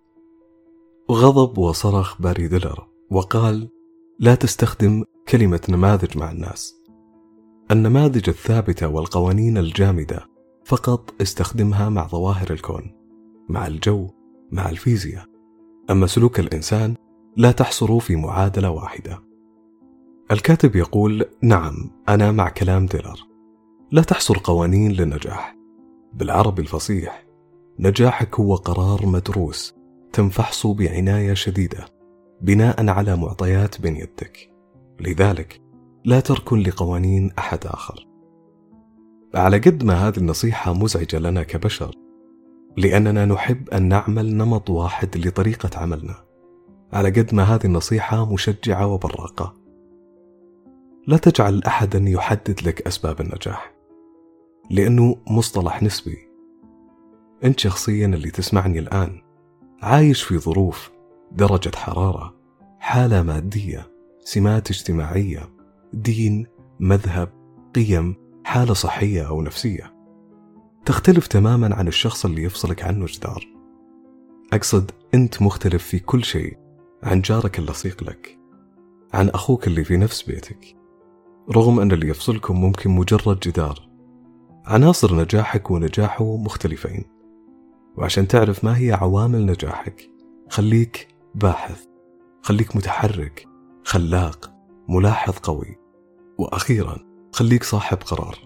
غضب 1.10 1.58
وصرخ 1.58 2.22
باري 2.22 2.48
ديلر 2.48 2.86
وقال 3.10 3.68
لا 4.18 4.34
تستخدم 4.34 5.04
كلمة 5.28 5.60
نماذج 5.68 6.18
مع 6.18 6.30
الناس. 6.30 6.74
النماذج 7.70 8.28
الثابتة 8.28 8.88
والقوانين 8.88 9.58
الجامدة 9.58 10.28
فقط 10.64 11.14
استخدمها 11.22 11.88
مع 11.88 12.06
ظواهر 12.06 12.50
الكون 12.50 12.92
مع 13.48 13.66
الجو 13.66 14.08
مع 14.52 14.70
الفيزياء. 14.70 15.26
أما 15.90 16.06
سلوك 16.06 16.40
الإنسان 16.40 16.94
لا 17.36 17.52
تحصر 17.52 17.98
في 17.98 18.16
معادلة 18.16 18.70
واحدة. 18.70 19.33
الكاتب 20.34 20.76
يقول 20.76 21.24
نعم 21.42 21.90
أنا 22.08 22.32
مع 22.32 22.48
كلام 22.48 22.86
ديلر. 22.86 23.20
لا 23.90 24.02
تحصر 24.02 24.38
قوانين 24.44 24.92
للنجاح. 24.92 25.56
بالعربي 26.12 26.62
الفصيح 26.62 27.26
نجاحك 27.78 28.40
هو 28.40 28.54
قرار 28.54 29.06
مدروس 29.06 29.74
تم 30.12 30.28
فحصه 30.28 30.74
بعناية 30.74 31.34
شديدة 31.34 31.84
بناء 32.40 32.88
على 32.88 33.16
معطيات 33.16 33.80
بين 33.80 33.96
يدك. 33.96 34.50
لذلك 35.00 35.62
لا 36.04 36.20
تركن 36.20 36.58
لقوانين 36.58 37.30
أحد 37.38 37.66
آخر. 37.66 38.06
على 39.34 39.58
قد 39.58 39.84
ما 39.84 40.08
هذه 40.08 40.16
النصيحة 40.16 40.72
مزعجة 40.72 41.18
لنا 41.18 41.42
كبشر 41.42 41.94
لأننا 42.76 43.24
نحب 43.24 43.68
أن 43.68 43.88
نعمل 43.88 44.36
نمط 44.36 44.70
واحد 44.70 45.26
لطريقة 45.26 45.78
عملنا. 45.78 46.14
على 46.92 47.10
قد 47.10 47.34
ما 47.34 47.42
هذه 47.42 47.64
النصيحة 47.64 48.32
مشجعة 48.32 48.86
وبراقة 48.86 49.63
لا 51.06 51.16
تجعل 51.16 51.62
أحدا 51.66 51.98
يحدد 51.98 52.60
لك 52.62 52.86
أسباب 52.86 53.20
النجاح 53.20 53.74
لأنه 54.70 55.16
مصطلح 55.30 55.82
نسبي. 55.82 56.18
أنت 57.44 57.60
شخصيا 57.60 58.06
اللي 58.06 58.30
تسمعني 58.30 58.78
الآن 58.78 59.22
عايش 59.82 60.22
في 60.22 60.38
ظروف 60.38 60.90
درجة 61.32 61.76
حرارة 61.76 62.34
حالة 62.78 63.22
مادية 63.22 63.90
سمات 64.20 64.70
اجتماعية 64.70 65.50
دين 65.92 66.46
مذهب 66.80 67.28
قيم 67.74 68.14
حالة 68.44 68.74
صحية 68.74 69.28
أو 69.28 69.42
نفسية. 69.42 69.94
تختلف 70.84 71.26
تماما 71.26 71.74
عن 71.74 71.88
الشخص 71.88 72.24
اللي 72.24 72.42
يفصلك 72.42 72.84
عنه 72.84 73.06
جدار. 73.06 73.46
أقصد 74.52 74.90
أنت 75.14 75.42
مختلف 75.42 75.84
في 75.84 75.98
كل 75.98 76.24
شيء 76.24 76.58
عن 77.02 77.20
جارك 77.20 77.58
اللصيق 77.58 78.04
لك 78.04 78.38
عن 79.14 79.28
أخوك 79.28 79.66
اللي 79.66 79.84
في 79.84 79.96
نفس 79.96 80.22
بيتك. 80.22 80.83
رغم 81.50 81.80
أن 81.80 81.92
اللي 81.92 82.08
يفصلكم 82.08 82.60
ممكن 82.60 82.90
مجرد 82.90 83.40
جدار. 83.40 83.88
عناصر 84.66 85.16
نجاحك 85.16 85.70
ونجاحه 85.70 86.36
مختلفين. 86.36 87.04
وعشان 87.96 88.28
تعرف 88.28 88.64
ما 88.64 88.78
هي 88.78 88.92
عوامل 88.92 89.46
نجاحك 89.46 90.10
خليك 90.50 91.08
باحث 91.34 91.84
خليك 92.42 92.76
متحرك 92.76 93.48
خلاق 93.84 94.54
ملاحظ 94.88 95.32
قوي. 95.38 95.76
وأخيرا 96.38 96.98
خليك 97.32 97.64
صاحب 97.64 97.98
قرار. 97.98 98.38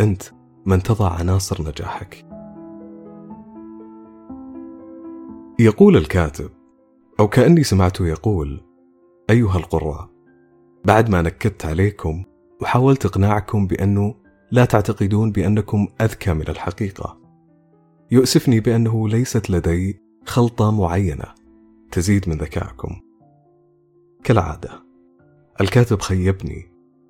أنت 0.00 0.22
من 0.66 0.82
تضع 0.82 1.10
عناصر 1.10 1.62
نجاحك. 1.62 2.26
يقول 5.58 5.96
الكاتب 5.96 6.50
أو 7.20 7.28
كأني 7.28 7.62
سمعته 7.62 8.06
يقول 8.06 8.60
أيها 9.30 9.56
القراء 9.56 10.13
بعد 10.84 11.10
ما 11.10 11.22
نكدت 11.22 11.66
عليكم 11.66 12.24
وحاولت 12.62 13.06
إقناعكم 13.06 13.66
بأنه 13.66 14.14
لا 14.50 14.64
تعتقدون 14.64 15.32
بأنكم 15.32 15.88
أذكى 16.00 16.34
من 16.34 16.48
الحقيقة. 16.48 17.18
يؤسفني 18.10 18.60
بأنه 18.60 19.08
ليست 19.08 19.50
لدي 19.50 20.00
خلطة 20.26 20.70
معينة 20.70 21.24
تزيد 21.92 22.28
من 22.28 22.38
ذكائكم. 22.38 23.00
كالعادة 24.24 24.70
الكاتب 25.60 26.00
خيبني 26.00 26.66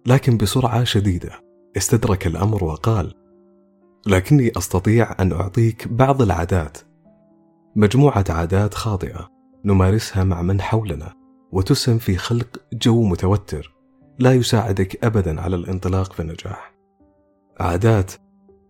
لكن 0.07 0.37
بسرعة 0.37 0.85
شديدة 0.85 1.31
استدرك 1.77 2.27
الأمر 2.27 2.65
وقال 2.65 3.15
لكني 4.07 4.53
أستطيع 4.57 5.15
أن 5.21 5.33
أعطيك 5.33 5.89
بعض 5.89 6.23
العادات 6.23 6.79
مجموعة 7.77 8.25
عادات 8.29 8.75
خاطئة 8.75 9.31
نمارسها 9.65 10.25
مع 10.25 10.43
من 10.43 10.61
حولنا. 10.61 11.24
وتسهم 11.55 11.99
في 11.99 12.17
خلق 12.17 12.63
جو 12.73 13.03
متوتر 13.03 13.75
لا 14.19 14.33
يساعدك 14.33 15.05
ابدا 15.05 15.41
على 15.41 15.57
الانطلاق 15.57 16.13
في 16.13 16.21
النجاح. 16.21 16.75
عادات 17.61 18.13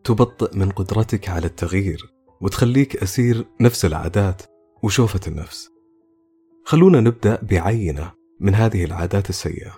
تبطئ 0.05 0.59
من 0.59 0.71
قدرتك 0.71 1.29
على 1.29 1.47
التغيير 1.47 2.13
وتخليك 2.41 2.97
أسير 2.97 3.47
نفس 3.61 3.85
العادات 3.85 4.43
وشوفة 4.83 5.21
النفس. 5.27 5.71
خلونا 6.65 7.01
نبدأ 7.01 7.39
بعينة 7.43 8.13
من 8.41 8.55
هذه 8.55 8.85
العادات 8.85 9.31
السيئة. 9.31 9.77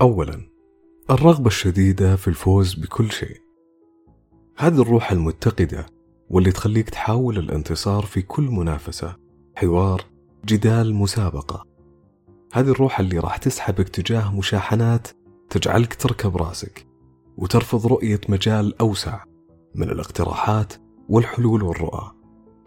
اولا 0.00 0.40
الرغبة 1.10 1.46
الشديدة 1.46 2.16
في 2.16 2.28
الفوز 2.28 2.74
بكل 2.74 3.12
شيء. 3.12 3.51
هذه 4.62 4.82
الروح 4.82 5.12
المتقدة 5.12 5.86
واللي 6.30 6.52
تخليك 6.52 6.90
تحاول 6.90 7.38
الانتصار 7.38 8.02
في 8.02 8.22
كل 8.22 8.42
منافسة 8.42 9.16
حوار 9.56 10.04
جدال 10.46 10.94
مسابقة. 10.94 11.66
هذه 12.52 12.68
الروح 12.68 13.00
اللي 13.00 13.18
راح 13.18 13.36
تسحبك 13.36 13.88
تجاه 13.88 14.36
مشاحنات 14.36 15.08
تجعلك 15.50 15.94
تركب 15.94 16.36
راسك 16.36 16.86
وترفض 17.36 17.86
رؤية 17.86 18.20
مجال 18.28 18.78
أوسع 18.80 19.24
من 19.74 19.90
الاقتراحات 19.90 20.72
والحلول 21.08 21.62
والرؤى. 21.62 22.12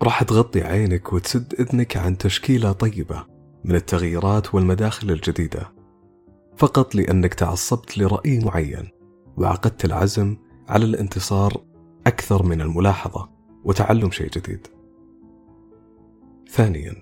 راح 0.03 0.23
تغطي 0.23 0.61
عينك 0.61 1.13
وتسد 1.13 1.53
إذنك 1.59 1.97
عن 1.97 2.17
تشكيلة 2.17 2.71
طيبة 2.71 3.25
من 3.65 3.75
التغييرات 3.75 4.55
والمداخل 4.55 5.11
الجديدة. 5.11 5.71
فقط 6.57 6.95
لأنك 6.95 7.33
تعصبت 7.33 7.97
لرأي 7.97 8.39
معين 8.39 8.89
وعقدت 9.37 9.85
العزم 9.85 10.37
على 10.69 10.85
الانتصار 10.85 11.74
أكثر 12.07 12.43
من 12.43 12.61
الملاحظة 12.61 13.29
وتعلم 13.63 14.11
شيء 14.11 14.29
جديد. 14.29 14.67
ثانيا 16.49 16.95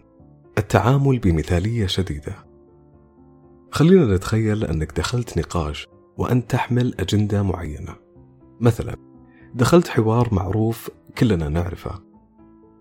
التعامل 0.58 1.20
بمثالية 1.20 1.86
شديدة. 1.86 2.36
خلينا 3.72 4.16
نتخيل 4.16 4.63
أنك 4.63 4.98
دخلت 4.98 5.38
نقاش 5.38 5.88
وانت 6.18 6.52
تحمل 6.52 6.94
أجندة 7.00 7.44
معينة. 7.44 7.96
مثلا 8.60 8.96
دخلت 9.56 9.88
حوار 9.88 10.34
معروف 10.34 10.89
كلنا 11.18 11.50
نعرفه. 11.50 12.02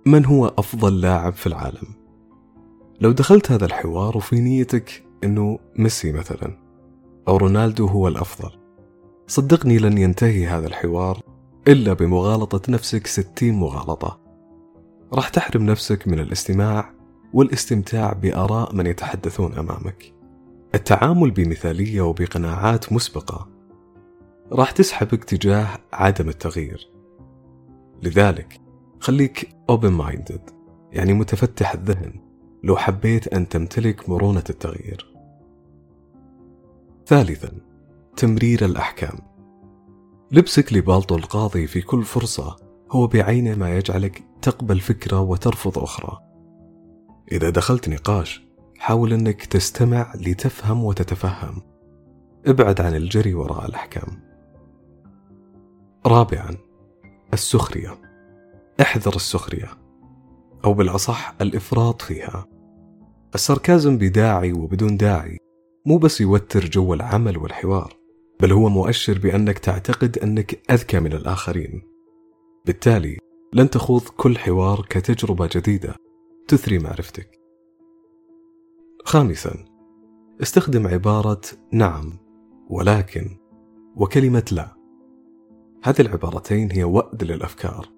من 0.06 0.24
هو 0.24 0.46
أفضل 0.46 1.00
لاعب 1.00 1.32
في 1.32 1.46
العالم؟ 1.46 2.02
لو 3.00 3.12
دخلت 3.12 3.52
هذا 3.52 3.66
الحوار 3.66 4.16
وفي 4.16 4.40
نيتك 4.40 5.04
إنه 5.24 5.58
ميسي 5.76 6.12
مثلا 6.12 6.58
أو 7.28 7.36
رونالدو 7.36 7.86
هو 7.86 8.08
الأفضل 8.08 8.50
صدقني 9.26 9.78
لن 9.78 9.98
ينتهي 9.98 10.46
هذا 10.46 10.66
الحوار 10.66 11.20
إلا 11.68 11.92
بمغالطة 11.92 12.72
نفسك 12.72 13.06
ستين 13.06 13.54
مغالطة. 13.54 14.20
راح 15.12 15.28
تحرم 15.28 15.62
نفسك 15.66 16.08
من 16.08 16.20
الاستماع 16.20 16.94
والاستمتاع 17.32 18.12
بآراء 18.12 18.74
من 18.74 18.86
يتحدثون 18.86 19.54
أمامك. 19.54 20.14
التعامل 20.74 21.30
بمثالية 21.30 22.00
وبقناعات 22.00 22.92
مسبقة 22.92 23.48
راح 24.52 24.70
تسحبك 24.70 25.24
تجاه 25.24 25.68
عدم 25.92 26.28
التغيير. 26.28 26.90
لذلك 28.02 28.60
خليك 29.00 29.48
open 29.72 30.02
minded 30.02 30.52
يعني 30.92 31.12
متفتح 31.12 31.72
الذهن 31.72 32.20
لو 32.64 32.76
حبيت 32.76 33.28
أن 33.28 33.48
تمتلك 33.48 34.08
مرونة 34.08 34.44
التغيير. 34.50 35.14
ثالثا 37.06 37.50
تمرير 38.16 38.64
الأحكام. 38.64 39.31
لبسك 40.34 40.72
لبالطو 40.72 41.16
القاضي 41.16 41.66
في 41.66 41.80
كل 41.80 42.02
فرصة 42.02 42.56
هو 42.90 43.06
بعينه 43.06 43.54
ما 43.54 43.76
يجعلك 43.76 44.24
تقبل 44.42 44.80
فكرة 44.80 45.20
وترفض 45.20 45.78
أخرى. 45.78 46.18
إذا 47.32 47.50
دخلت 47.50 47.88
نقاش 47.88 48.46
حاول 48.78 49.12
أنك 49.12 49.44
تستمع 49.44 50.12
لتفهم 50.14 50.84
وتتفهم. 50.84 51.62
ابعد 52.46 52.80
عن 52.80 52.94
الجري 52.94 53.34
وراء 53.34 53.66
الأحكام. 53.66 54.22
رابعا 56.06 56.56
السخرية. 57.32 57.94
احذر 58.80 59.16
السخرية 59.16 59.68
أو 60.64 60.74
بالأصح 60.74 61.34
الإفراط 61.40 62.02
فيها. 62.02 62.46
السركازم 63.34 63.98
بداعي 63.98 64.52
وبدون 64.52 64.96
داعي 64.96 65.38
مو 65.86 65.98
بس 65.98 66.20
يوتر 66.20 66.64
جو 66.64 66.94
العمل 66.94 67.38
والحوار. 67.38 68.01
بل 68.42 68.52
هو 68.52 68.68
مؤشر 68.68 69.18
بأنك 69.18 69.58
تعتقد 69.58 70.18
أنك 70.18 70.70
أذكى 70.70 71.00
من 71.00 71.12
الآخرين. 71.12 71.82
بالتالي 72.66 73.18
لن 73.52 73.70
تخوض 73.70 74.02
كل 74.02 74.38
حوار 74.38 74.86
كتجربة 74.90 75.48
جديدة 75.52 75.94
تثري 76.48 76.78
معرفتك. 76.78 77.30
خامسا 79.04 79.64
استخدم 80.42 80.86
عبارة 80.86 81.40
نعم 81.72 82.18
ولكن 82.70 83.36
وكلمة 83.96 84.44
لا. 84.52 84.76
هذه 85.84 86.00
العبارتين 86.00 86.72
هي 86.72 86.84
وأد 86.84 87.24
للأفكار. 87.24 87.88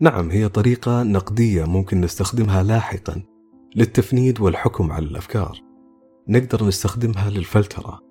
نعم 0.00 0.30
هي 0.30 0.48
طريقة 0.48 1.02
نقدية 1.02 1.64
ممكن 1.64 2.00
نستخدمها 2.00 2.62
لاحقا 2.62 3.22
للتفنيد 3.76 4.40
والحكم 4.40 4.92
على 4.92 5.06
الأفكار. 5.06 5.60
نقدر 6.28 6.64
نستخدمها 6.64 7.30
للفلترة. 7.30 8.07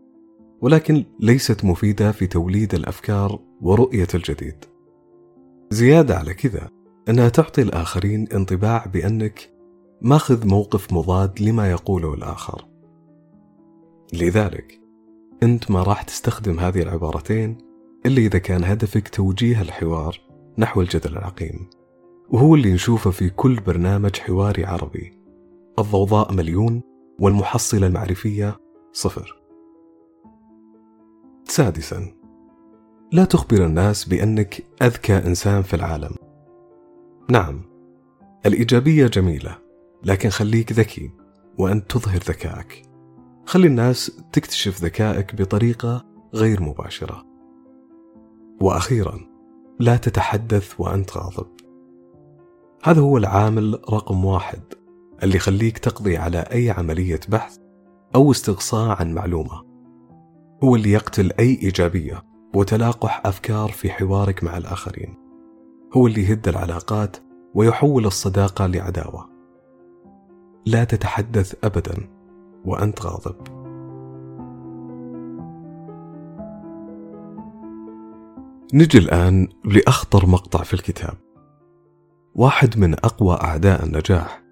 ولكن 0.61 1.05
ليست 1.19 1.65
مفيدة 1.65 2.11
في 2.11 2.27
توليد 2.27 2.73
الأفكار 2.73 3.39
ورؤية 3.61 4.07
الجديد. 4.15 4.65
زيادة 5.69 6.17
على 6.17 6.33
كذا 6.33 6.69
أنها 7.09 7.29
تعطي 7.29 7.61
الآخرين 7.61 8.27
انطباع 8.27 8.85
بأنك 8.85 9.53
ماخذ 10.01 10.47
موقف 10.47 10.93
مضاد 10.93 11.41
لما 11.41 11.71
يقوله 11.71 12.13
الآخر. 12.13 12.67
لذلك 14.13 14.81
أنت 15.43 15.71
ما 15.71 15.83
راح 15.83 16.01
تستخدم 16.01 16.59
هذه 16.59 16.81
العبارتين 16.81 17.57
إلا 18.05 18.17
إذا 18.17 18.39
كان 18.39 18.63
هدفك 18.63 19.07
توجيه 19.07 19.61
الحوار 19.61 20.21
نحو 20.57 20.81
الجدل 20.81 21.11
العقيم. 21.11 21.69
وهو 22.29 22.55
اللي 22.55 22.73
نشوفه 22.73 23.11
في 23.11 23.29
كل 23.29 23.55
برنامج 23.55 24.15
حواري 24.15 24.65
عربي. 24.65 25.19
الضوضاء 25.79 26.33
مليون 26.33 26.81
والمحصلة 27.19 27.87
المعرفية 27.87 28.57
صفر. 28.93 29.46
سادسا. 31.51 32.13
لا 33.11 33.25
تخبر 33.25 33.65
الناس 33.65 34.05
بأنك 34.05 34.63
أذكى 34.81 35.17
إنسان 35.17 35.61
في 35.61 35.75
العالم. 35.75 36.15
نعم 37.29 37.61
الإيجابية 38.45 39.07
جميلة 39.07 39.57
لكن 40.03 40.29
خليك 40.29 40.71
ذكي 40.71 41.11
وأنت 41.57 41.91
تظهر 41.91 42.17
ذكائك. 42.17 42.81
خلي 43.45 43.67
الناس 43.67 44.21
تكتشف 44.33 44.83
ذكائك 44.83 45.35
بطريقة 45.35 46.05
غير 46.33 46.63
مباشرة. 46.63 47.25
وأخيرا 48.61 49.19
لا 49.79 49.97
تتحدث 49.97 50.73
وأنت 50.79 51.17
غاضب. 51.17 51.47
هذا 52.83 53.01
هو 53.01 53.17
العامل 53.17 53.73
رقم 53.73 54.25
واحد 54.25 54.61
اللي 55.23 55.35
يخليك 55.35 55.77
تقضي 55.77 56.17
على 56.17 56.39
أي 56.39 56.71
عملية 56.71 57.19
بحث 57.29 57.57
أو 58.15 58.31
استقصاء 58.31 58.99
عن 58.99 59.13
معلومة. 59.13 59.66
هو 60.63 60.75
اللي 60.75 60.91
يقتل 60.91 61.31
أي 61.39 61.59
إيجابية 61.63 62.23
وتلاقح 62.55 63.21
أفكار 63.25 63.69
في 63.69 63.89
حوارك 63.89 64.43
مع 64.43 64.57
الآخرين. 64.57 65.15
هو 65.93 66.07
اللي 66.07 66.21
يهد 66.21 66.47
العلاقات 66.47 67.17
ويحول 67.55 68.05
الصداقة 68.05 68.67
لعداوة. 68.67 69.29
لا 70.65 70.83
تتحدث 70.83 71.55
أبدا 71.63 72.09
وأنت 72.65 73.05
غاضب. 73.05 73.35
نجي 78.73 78.97
الآن 78.97 79.47
لأخطر 79.65 80.25
مقطع 80.25 80.63
في 80.63 80.73
الكتاب. 80.73 81.13
واحد 82.35 82.79
من 82.79 82.93
أقوى 82.93 83.35
أعداء 83.35 83.85
النجاح 83.85 84.43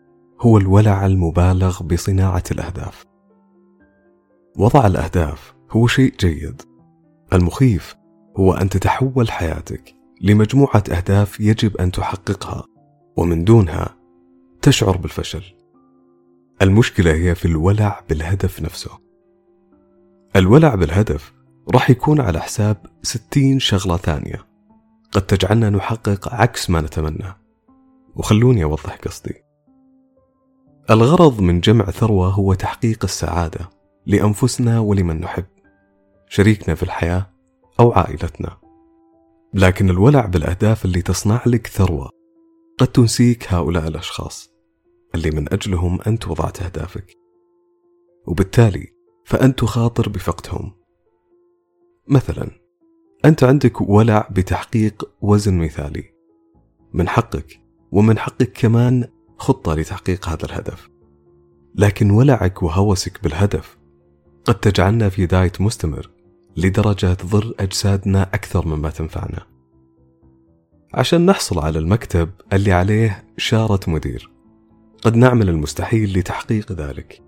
هو 0.42 0.58
الولع 0.58 1.06
المبالغ 1.06 1.84
بصناعة 1.84 2.44
الأهداف. 2.52 3.06
وضع 4.58 4.88
الأهداف 4.88 5.55
هو 5.76 5.88
شيء 5.88 6.14
جيد. 6.20 6.62
المخيف 7.34 7.96
هو 8.38 8.54
أن 8.54 8.70
تتحول 8.70 9.32
حياتك 9.32 9.96
لمجموعة 10.22 10.84
أهداف 10.92 11.40
يجب 11.40 11.78
أن 11.78 11.92
تحققها 11.92 12.64
ومن 13.18 13.44
دونها 13.44 13.96
تشعر 14.62 14.98
بالفشل. 14.98 15.44
المشكلة 16.62 17.14
هي 17.14 17.36
في 17.36 17.46
الولع 17.46 18.02
بالهدف 18.10 18.62
نفسه. 18.62 18.92
الولع 20.36 20.76
بالهدف 20.76 21.34
راح 21.74 21.90
يكون 21.90 22.22
على 22.22 22.42
حساب 22.42 22.78
ستين 23.04 23.60
شغلة 23.60 23.98
ثانية 23.98 24.46
قد 25.12 25.22
تجعلنا 25.22 25.70
نحقق 25.70 26.34
عكس 26.34 26.70
ما 26.70 26.82
نتمنى 26.82 27.34
وخلوني 28.16 28.64
أوضح 28.64 28.96
قصدي 28.96 29.34
الغرض 30.90 31.42
من 31.42 31.60
جمع 31.60 31.86
ثروة 31.86 32.28
هو 32.28 32.54
تحقيق 32.54 33.04
السعادة 33.04 33.70
لأنفسنا 34.06 34.80
ولمن 34.80 35.20
نحب 35.20 35.46
شريكنا 36.30 36.76
في 36.76 36.84
الحياة 36.84 37.32
أو 37.80 37.92
عائلتنا. 37.92 38.58
لكن 39.54 39.90
الولع 39.90 40.26
بالأهداف 40.26 40.86
اللي 40.86 41.02
تصنع 41.02 41.44
لك 41.46 41.68
ثروة. 41.68 42.10
قد 42.78 42.88
تنسيك 42.88 43.54
هؤلاء 43.54 43.88
الأشخاص 43.88 44.54
اللي 45.16 45.32
من 45.32 45.54
أجلهم 45.54 46.00
أنت 46.08 46.28
وضعت 46.28 46.62
أهدافك. 46.62 47.14
وبالتالي 48.28 48.88
فأنت 49.26 49.60
تخاطر 49.60 50.10
بفقدهم. 50.10 50.72
مثلا 52.08 52.52
أنت 53.26 53.44
عندك 53.44 53.82
ولع 53.82 54.28
بتحقيق 54.32 55.10
وزن 55.22 55.58
مثالي. 55.58 56.14
من 56.94 57.10
حقك 57.10 57.60
ومن 57.92 58.18
حقك 58.18 58.52
كمان 58.52 59.08
خطة 59.38 59.74
لتحقيق 59.74 60.30
هذا 60.30 60.46
الهدف. 60.46 60.90
لكن 61.76 62.12
ولعك 62.12 62.64
وهوسك 62.64 63.24
بالهدف 63.24 63.78
قد 64.46 64.60
تجعلنا 64.60 65.10
في 65.10 65.26
دايت 65.26 65.62
مستمر. 65.62 66.15
لدرجة 66.58 67.14
تضر 67.14 67.54
أجسادنا 67.60 68.24
أكثر 68.24 68.68
مما 68.68 68.90
تنفعنا. 68.90 69.46
عشان 70.94 71.26
نحصل 71.26 71.60
على 71.60 71.80
المكتب 71.80 72.30
اللي 72.54 72.72
عليه 72.72 73.24
شارة 73.38 73.90
مدير 73.90 74.32
قد 75.02 75.16
نعمل 75.16 75.50
المستحيل 75.50 76.20
لتحقيق 76.20 76.72
ذلك. 76.72 77.22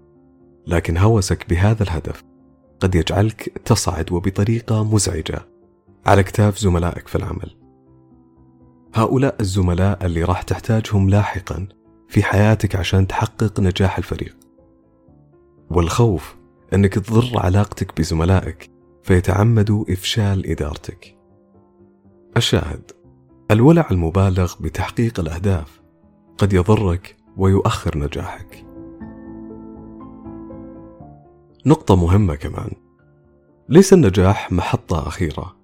لكن 0.67 0.97
هوسك 0.97 1.49
بهذا 1.49 1.83
الهدف 1.83 2.23
قد 2.79 2.95
يجعلك 2.95 3.61
تصعد 3.65 4.11
وبطريقة 4.11 4.83
مزعجة 4.83 5.41
على 6.05 6.21
اكتاف 6.21 6.57
زملائك 6.57 7.07
في 7.07 7.15
العمل. 7.15 7.57
هؤلاء 8.95 9.35
الزملاء 9.39 10.05
اللي 10.05 10.23
راح 10.23 10.41
تحتاجهم 10.41 11.09
لاحقا 11.09 11.67
في 12.07 12.23
حياتك 12.23 12.75
عشان 12.75 13.07
تحقق 13.07 13.59
نجاح 13.59 13.97
الفريق. 13.97 14.37
والخوف 15.69 16.35
إنك 16.73 16.93
تضر 16.93 17.39
علاقتك 17.39 17.97
بزملائك 17.97 18.76
فيتعمدوا 19.07 19.85
إفشال 19.89 20.45
إدارتك. 20.51 21.17
الشاهد 22.37 22.91
الولع 23.51 23.87
المبالغ 23.91 24.53
بتحقيق 24.61 25.19
الأهداف 25.19 25.81
قد 26.37 26.53
يضرك 26.53 27.15
ويؤخر 27.37 27.97
نجاحك. 27.97 28.65
نقطة 31.65 31.95
مهمة 31.95 32.35
كمان 32.35 32.71
ليس 33.69 33.93
النجاح 33.93 34.51
محطة 34.51 35.07
أخيرة 35.07 35.55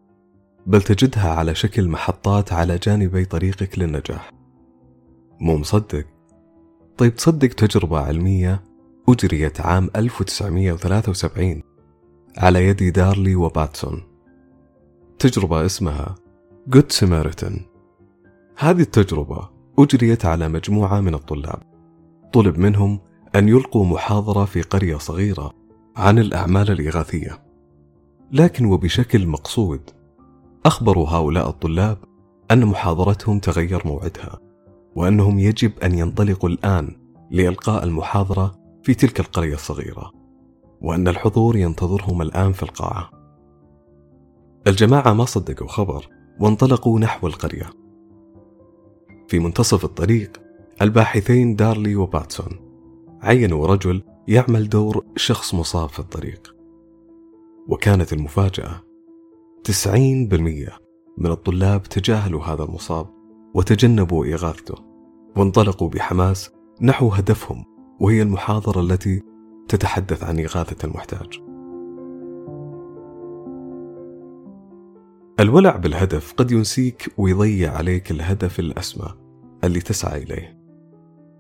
بل 0.66 0.82
تجدها 0.82 1.34
على 1.34 1.56
شكل 1.56 1.88
محطات 1.88 2.54
على 2.54 2.78
جانبي 2.78 3.26
طريقك 3.26 3.80
للنجاح. 3.80 4.32
مو 5.40 5.58
مصدق؟ 5.58 6.06
طيب 6.98 7.16
تصدق 7.16 7.50
تجربة 7.50 8.00
علمية 8.00 8.64
أجريت 9.10 9.62
عام 9.62 9.90
1973 9.96 11.73
على 12.38 12.68
يد 12.68 12.94
دارلي 12.94 13.36
وباتسون. 13.36 14.04
تجربة 15.20 15.66
اسمها 15.66 16.16
جود 16.68 16.92
سماريتن 16.92 17.60
هذه 18.58 18.82
التجربة 18.82 19.50
أجريت 19.80 20.26
على 20.26 20.48
مجموعة 20.48 21.00
من 21.02 21.14
الطلاب. 21.14 21.62
طلب 22.34 22.58
منهم 22.58 23.00
أن 23.36 23.50
يلقوا 23.50 23.86
محاضرة 23.86 24.46
في 24.46 24.62
قرية 24.62 24.98
صغيرة 24.98 25.54
عن 25.96 26.20
الأعمال 26.20 26.72
الإغاثية. 26.72 27.44
لكن 28.32 28.66
وبشكل 28.66 29.28
مقصود 29.28 29.90
أخبروا 30.66 31.10
هؤلاء 31.10 31.50
الطلاب 31.50 31.98
أن 32.52 32.66
محاضرتهم 32.66 33.40
تغير 33.40 33.82
موعدها 33.88 34.40
وأنهم 34.96 35.40
يجب 35.40 35.72
أن 35.80 35.98
ينطلقوا 35.98 36.50
الآن 36.50 36.96
لإلقاء 37.32 37.84
المحاضرة 37.84 38.56
في 38.84 38.94
تلك 38.94 39.20
القرية 39.20 39.54
الصغيرة. 39.54 40.13
وأن 40.84 41.08
الحضور 41.08 41.56
ينتظرهم 41.56 42.22
الآن 42.22 42.52
في 42.52 42.64
القاعة. 42.64 43.10
الجماعة 44.68 45.14
ما 45.14 45.26
صدقوا 45.26 45.68
خبر 45.68 46.08
وانطلقوا 46.40 47.00
نحو 47.00 47.28
القرية. 47.28 47.70
في 49.28 49.40
منتصف 49.40 49.86
الطريق 49.86 50.42
الباحثين 50.82 51.56
دارلي 51.56 51.96
وباتسون 51.96 52.60
عينوا 53.22 53.68
رجل 53.68 54.04
يعمل 54.28 54.70
دور 54.70 55.06
شخص 55.16 55.54
مصاب 55.54 55.90
في 55.90 56.00
الطريق. 56.00 56.56
وكانت 57.68 58.14
المفاجأة 58.14 58.84
90% 59.64 60.84
من 61.18 61.32
الطلاب 61.32 61.84
تجاهلوا 61.84 62.44
هذا 62.44 62.64
المصاب 62.64 63.08
وتجنبوا 63.54 64.26
إغاثته 64.26 64.76
وانطلقوا 65.38 65.90
بحماس 65.90 66.52
نحو 66.82 67.10
هدفهم 67.10 67.66
وهي 68.00 68.22
المحاضرة 68.22 68.82
التي 68.82 69.22
تتحدث 69.68 70.24
عن 70.24 70.40
إغاثة 70.40 70.88
المحتاج. 70.88 71.42
الولع 75.40 75.76
بالهدف 75.76 76.34
قد 76.34 76.52
ينسيك 76.52 77.14
ويضيع 77.18 77.78
عليك 77.78 78.12
الهدف 78.12 78.60
الأسمى 78.60 79.14
اللي 79.64 79.80
تسعى 79.80 80.24
إليه. 80.24 80.58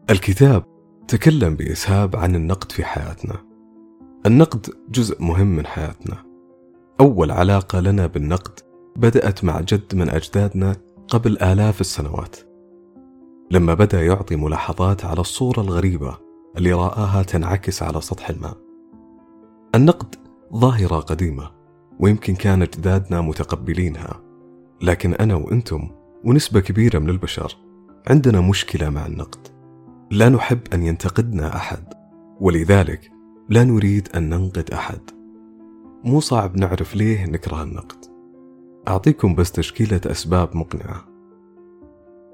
الكتاب 0.10 0.64
تكلم 1.08 1.56
بإسهاب 1.56 2.16
عن 2.16 2.36
النقد 2.36 2.72
في 2.72 2.86
حياتنا. 2.86 3.54
النقد 4.26 4.70
جزء 4.90 5.24
مهم 5.24 5.48
من 5.48 5.66
حياتنا 5.66 6.18
أول 7.00 7.32
علاقة 7.32 7.80
لنا 7.80 8.08
بالنقد 8.08 8.60
بدأت 8.96 9.44
مع 9.44 9.62
جد 9.62 9.96
من 9.96 10.10
أجدادنا 10.10 10.76
قبل 11.08 11.38
آلاف 11.38 11.82
السنوات 11.82 12.36
لما 13.52 13.74
بدأ 13.74 14.02
يعطي 14.06 14.36
ملاحظات 14.36 15.06
على 15.06 15.20
الصورة 15.20 15.62
الغريبة 15.62 16.18
اللي 16.58 16.74
رآها 16.74 17.24
تنعكس 17.24 17.84
على 17.84 18.02
سطح 18.02 18.30
الماء. 18.30 18.58
النقد 19.76 20.16
ظاهرة 20.56 20.96
قديمة 21.00 21.52
ويمكن 22.00 22.36
كان 22.36 22.62
أجدادنا 22.62 23.22
متقبلينها. 23.22 24.22
لكن 24.82 25.14
أنا 25.14 25.36
وأنتم 25.36 25.90
ونسبة 26.24 26.60
كبيرة 26.60 27.00
من 27.00 27.10
البشر 27.10 27.58
عندنا 28.08 28.42
مشكلة 28.42 28.90
مع 28.90 29.06
النقد. 29.06 29.48
لا 30.12 30.30
نحب 30.30 30.60
أن 30.74 30.84
ينتقدنا 30.84 31.56
أحد 31.56 31.94
ولذلك 32.40 33.12
لا 33.50 33.64
نريد 33.64 34.10
أن 34.16 34.30
ننقد 34.30 34.70
أحد. 34.72 35.02
مو 36.04 36.20
صعب 36.20 36.58
نعرف 36.58 36.96
ليه 36.96 37.26
نكره 37.26 37.64
النقد. 37.64 38.06
أعطيكم 38.88 39.36
بس 39.36 39.52
تشكيلة 39.52 40.02
أسباب 40.06 40.58
مقنعة. 40.58 41.06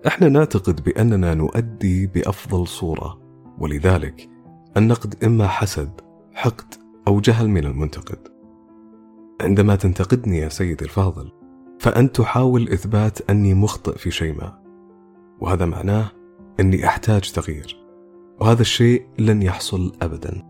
إحنا 0.08 0.30
نعتقد 0.30 0.84
بأننا 0.84 1.34
نؤدي 1.34 2.08
بأفضل 2.08 2.68
صورة. 2.68 3.29
ولذلك 3.60 4.30
النقد 4.78 5.24
إما 5.24 5.48
حسد 5.48 5.92
حقد 6.34 6.74
أو 7.08 7.20
جهل 7.20 7.50
من 7.50 7.66
المنتقد. 7.66 8.28
عندما 9.42 9.76
تنتقدني 9.76 10.38
يا 10.38 10.50
سيدي 10.50 10.86
الفاضل 10.86 11.32
فأنت 11.80 12.16
تحاول 12.16 12.70
إثبات 12.70 13.30
أني 13.30 13.54
مخطئ 13.54 13.98
في 13.98 14.12
شيء 14.12 14.34
ما. 14.34 14.60
وهذا 15.40 15.66
معناه 15.66 16.12
أني 16.60 16.86
أحتاج 16.86 17.32
تغيير 17.32 17.78
وهذا 18.40 18.62
الشيء 18.62 19.06
لن 19.20 19.42
يحصل 19.42 19.94
أبدا. 20.02 20.46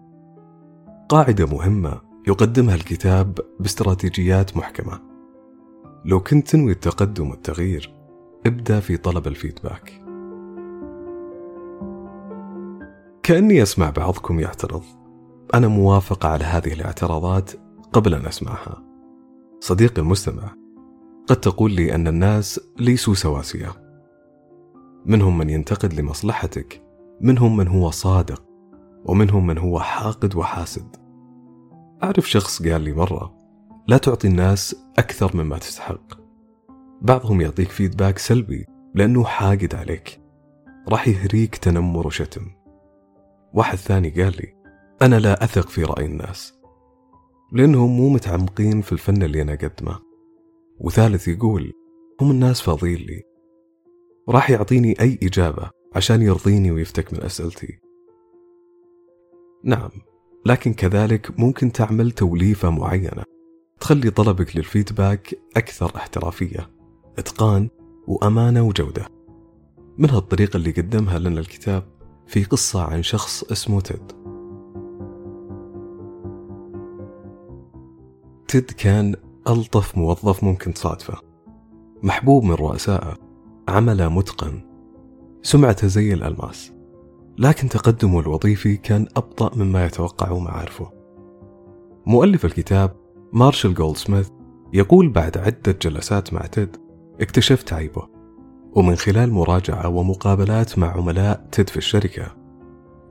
قاعدة 1.10 1.46
مهمة 1.46 2.02
يقدمها 2.28 2.76
الكتاب 2.76 3.40
باستراتيجيات 3.60 4.58
محكمة. 4.58 5.00
لو 6.06 6.20
كنت 6.20 6.48
تنوي 6.48 6.72
التقدم 6.72 7.30
والتغيير 7.30 7.94
ابدأ 8.46 8.80
في 8.80 8.98
طلب 8.98 9.28
الفيدباك. 9.28 9.99
كأني 13.30 13.64
أسمع 13.64 13.90
بعضكم 13.90 14.40
يعترض. 14.40 14.84
أنا 15.54 15.68
موافق 15.68 16.26
على 16.26 16.44
هذه 16.44 16.74
الاعتراضات 16.74 17.52
قبل 17.94 18.14
أن 18.14 18.26
أسمعها. 18.26 18.84
صديقي 19.60 20.02
المستمع 20.02 20.56
قد 21.28 21.36
تقول 21.36 21.72
لي 21.72 21.96
أن 21.96 22.08
الناس 22.08 22.60
ليسوا 22.80 23.14
سواسية. 23.14 23.72
منهم 25.06 25.38
من 25.38 25.50
ينتقد 25.50 25.94
لمصلحتك 25.94 26.84
منهم 27.22 27.58
من 27.58 27.68
هو 27.68 27.90
صادق 27.90 28.44
ومنهم 29.06 29.48
من 29.48 29.58
هو 29.58 29.80
حاقد 29.80 30.36
وحاسد. 30.36 30.96
أعرف 32.04 32.30
شخص 32.30 32.62
قال 32.68 32.82
لي 32.82 32.94
مرة 32.94 33.36
لا 33.88 33.98
تعطي 33.98 34.28
الناس 34.28 34.76
أكثر 34.98 35.38
مما 35.38 35.58
تستحق. 35.58 36.20
بعضهم 37.02 37.42
يعطيك 37.42 37.70
فيدباك 37.70 38.18
سلبي 38.18 38.66
لأنه 38.96 39.24
حاقد 39.24 39.76
عليك. 39.76 40.22
راح 40.88 41.08
يهريك 41.08 41.56
تنمر 41.56 42.08
وشتم. 42.08 42.59
واحد 43.54 43.78
ثاني 43.78 44.10
قال 44.10 44.36
لي 44.38 44.54
أنا 45.02 45.20
لا 45.20 45.44
أثق 45.44 45.70
في 45.70 45.84
رأي 45.84 46.06
الناس 46.06 46.60
لأنهم 47.52 47.98
مو 47.98 48.10
متعمقين 48.10 48.82
في 48.82 48.92
الفن 48.92 49.24
اللي 49.24 49.42
أنا 49.42 49.54
أقدمه. 49.54 50.00
وثالث 50.80 51.28
يقول 51.28 51.74
هم 52.22 52.32
الناس 52.32 52.62
فاضيين 52.62 53.00
لي. 53.00 53.24
راح 54.30 54.50
يعطيني 54.50 55.02
أي 55.02 55.20
إجابة 55.24 55.70
عشان 55.96 56.22
يرضيني 56.22 56.72
ويفتك 56.72 57.14
من 57.14 57.22
أسئلتي. 57.22 57.80
نعم 59.64 59.90
لكن 60.46 60.74
كذلك 60.74 61.40
ممكن 61.40 61.72
تعمل 61.72 62.12
توليفة 62.12 62.70
معينة 62.70 63.24
تخلي 63.80 64.10
طلبك 64.10 64.58
للفيدباك 64.58 65.36
أكثر 65.58 65.92
احترافية 65.96 66.70
إتقان 67.18 67.70
وأمانة 68.08 68.62
وجودة. 68.62 69.06
من 69.98 70.10
هالطريقة 70.10 70.58
اللي 70.58 70.72
قدمها 70.72 71.20
لنا 71.20 71.40
الكتاب. 71.40 71.99
في 72.30 72.44
قصة 72.44 72.82
عن 72.82 73.04
شخص 73.04 73.44
اسمه 73.44 73.82
تيد. 73.82 74.12
تيد 78.48 78.72
كان 78.72 79.16
ألطف 79.48 79.98
موظف 79.98 80.44
ممكن 80.44 80.74
تصادفه. 80.74 81.18
محبوب 82.04 82.44
من 82.44 82.54
رؤسائه 82.54 83.18
عمله 83.68 84.10
متقن 84.10 84.62
سمعته 85.42 85.88
زي 85.88 86.14
الألماس. 86.14 86.72
لكن 87.38 87.70
تقدمه 87.70 88.20
الوظيفي 88.20 88.78
كان 88.78 89.08
أبطأ 89.18 89.56
مما 89.56 89.86
يتوقعه 89.86 90.40
معارفه. 90.40 90.92
مؤلف 92.06 92.46
الكتاب 92.46 92.96
مارشال 93.34 93.74
جولدسميث 93.74 94.30
يقول 94.74 95.10
بعد 95.10 95.38
عدة 95.38 95.78
جلسات 95.82 96.34
مع 96.34 96.42
تيد 96.42 96.78
اكتشفت 97.22 97.74
عيبه. 97.74 98.19
ومن 98.76 98.96
خلال 98.96 99.32
مراجعة 99.32 99.88
ومقابلات 99.88 100.80
مع 100.80 100.98
عملاء 100.98 101.48
تيد 101.52 101.70
في 101.70 101.78
الشركة 101.78 102.36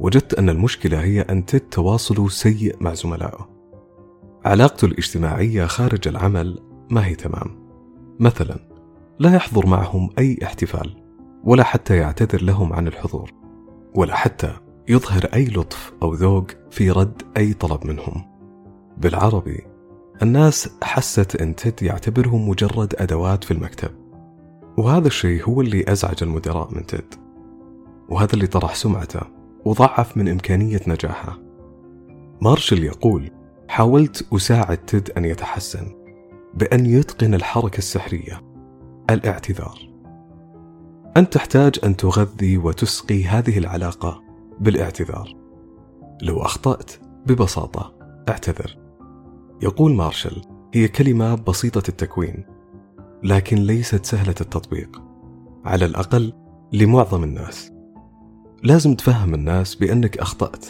وجدت 0.01 0.35
أن 0.35 0.49
المشكلة 0.49 1.01
هي 1.01 1.21
أن 1.21 1.47
تيد 1.47 1.61
تواصله 1.61 2.29
سيء 2.29 2.77
مع 2.81 2.95
زملائه. 2.95 3.49
علاقته 4.45 4.85
الاجتماعية 4.85 5.67
خارج 5.67 6.09
العمل 6.09 6.59
ما 6.91 7.07
هي 7.07 7.15
تمام. 7.15 7.69
مثلا 8.21 8.59
لا 9.19 9.35
يحضر 9.35 9.67
معهم 9.67 10.11
أي 10.19 10.39
احتفال 10.43 10.97
ولا 11.45 11.63
حتى 11.65 11.97
يعتذر 11.97 12.43
لهم 12.43 12.73
عن 12.73 12.89
الحضور 12.89 13.33
ولا 13.95 14.15
حتى 14.15 14.57
يظهر 14.89 15.25
أي 15.35 15.45
لطف 15.45 15.93
أو 16.03 16.15
ذوق 16.15 16.47
في 16.71 16.91
رد 16.91 17.23
أي 17.37 17.53
طلب 17.53 17.87
منهم. 17.87 18.25
بالعربي 18.97 19.67
الناس 20.23 20.71
حست 20.83 21.37
أن 21.37 21.57
تيد 21.57 21.83
يعتبرهم 21.83 22.49
مجرد 22.49 22.95
أدوات 22.99 23.45
في 23.45 23.51
المكتب. 23.51 23.91
وهذا 24.79 25.07
الشيء 25.07 25.45
هو 25.45 25.61
اللي 25.61 25.85
أزعج 25.89 26.23
المدراء 26.23 26.75
من 26.75 26.87
تيد 26.87 27.15
وهذا 28.09 28.33
اللي 28.35 28.47
طرح 28.47 28.75
سمعته 28.75 29.21
وضعف 29.65 30.17
من 30.17 30.29
إمكانية 30.29 30.81
نجاحه. 30.87 31.39
مارشل 32.43 32.85
يقول 32.85 33.31
حاولت 33.69 34.33
أساعد 34.33 34.77
تيد 34.77 35.11
أن 35.11 35.25
يتحسن 35.25 35.87
بأن 36.55 36.87
يتقن 36.87 37.35
الحركة 37.35 37.79
السحرية 37.79 38.43
الاعتذار. 39.11 39.79
أنت 41.17 41.33
تحتاج 41.33 41.79
أن 41.85 41.97
تغذي 41.97 42.59
وتسقي 42.59 43.25
هذه 43.25 43.59
العلاقة 43.59 44.23
بالاعتذار. 44.61 45.37
لو 46.23 46.43
أخطأت 46.43 46.91
ببساطة 47.27 47.95
اعتذر. 48.29 48.79
يقول 49.63 49.95
مارشال 49.95 50.43
هي 50.75 50.89
كلمة 50.89 51.35
بسيطة 51.35 51.83
التكوين 51.89 52.58
لكن 53.23 53.57
ليست 53.57 54.07
سهلة 54.07 54.35
التطبيق. 54.41 55.03
على 55.65 55.85
الأقل 55.85 56.33
لمعظم 56.73 57.25
الناس. 57.25 57.73
لازم 58.63 58.95
تفهم 58.95 59.35
الناس 59.35 59.75
بأنك 59.75 60.19
أخطأت 60.19 60.67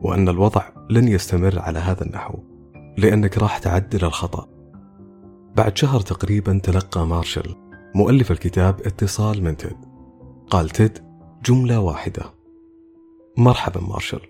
وأن 0.00 0.28
الوضع 0.28 0.62
لن 0.90 1.08
يستمر 1.08 1.58
على 1.58 1.78
هذا 1.78 2.02
النحو 2.02 2.38
لأنك 2.98 3.38
راح 3.38 3.58
تعدل 3.58 4.04
الخطأ. 4.04 4.48
بعد 5.56 5.76
شهر 5.76 6.00
تقريبا 6.00 6.60
تلقى 6.62 7.06
مارشال 7.06 7.54
مؤلف 7.94 8.30
الكتاب 8.30 8.80
اتصال 8.80 9.44
من 9.44 9.56
تيد. 9.56 9.76
قال 10.50 10.68
تيد 10.68 10.98
جملة 11.44 11.80
واحدة. 11.80 12.22
مرحبا 13.36 13.80
مارشال 13.80 14.20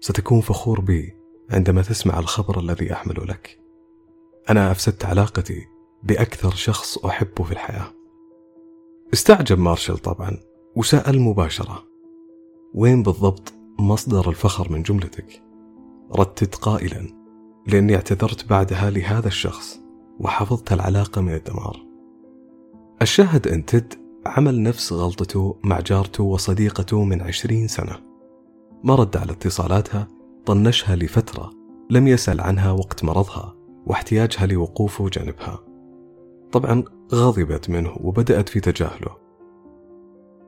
ستكون 0.00 0.40
فخور 0.40 0.80
بي 0.80 1.16
عندما 1.50 1.82
تسمع 1.82 2.18
الخبر 2.18 2.60
الذي 2.60 2.92
أحمله 2.92 3.24
لك. 3.24 3.58
أنا 4.50 4.70
أفسدت 4.70 5.04
علاقتي 5.04 5.66
بأكثر 6.06 6.50
شخص 6.50 6.98
أحبه 6.98 7.44
في 7.44 7.52
الحياة. 7.52 7.86
استعجب 9.14 9.58
مارشال 9.58 9.98
طبعا 9.98 10.36
وسأل 10.76 11.20
مباشرة. 11.20 11.84
وين 12.74 13.02
بالضبط 13.02 13.52
مصدر 13.78 14.28
الفخر 14.28 14.72
من 14.72 14.82
جملتك؟ 14.82 15.42
ردت 16.12 16.54
قائلا 16.54 17.06
لأني 17.66 17.94
اعتذرت 17.94 18.48
بعدها 18.48 18.90
لهذا 18.90 19.28
الشخص 19.28 19.80
وحفظت 20.20 20.72
العلاقة 20.72 21.20
من 21.20 21.34
الدمار. 21.34 21.86
الشاهد 23.02 23.48
أن 23.48 23.64
تد 23.66 23.94
عمل 24.26 24.62
نفس 24.62 24.92
غلطته 24.92 25.56
مع 25.64 25.80
جارته 25.80 26.24
وصديقته 26.24 27.04
من 27.04 27.22
عشرين 27.22 27.68
سنة. 27.68 27.96
ما 28.84 28.94
رد 28.94 29.16
على 29.16 29.32
اتصالاتها 29.32 30.08
طنشها 30.46 30.96
لفترة 30.96 31.50
لم 31.90 32.08
يسأل 32.08 32.40
عنها 32.40 32.72
وقت 32.72 33.04
مرضها 33.04 33.54
واحتياجها 33.86 34.46
لوقوفه 34.46 35.08
جانبها. 35.08 35.75
طبعا 36.52 36.84
غضبت 37.14 37.70
منه 37.70 37.96
وبدأت 38.00 38.48
في 38.48 38.60
تجاهله. 38.60 39.16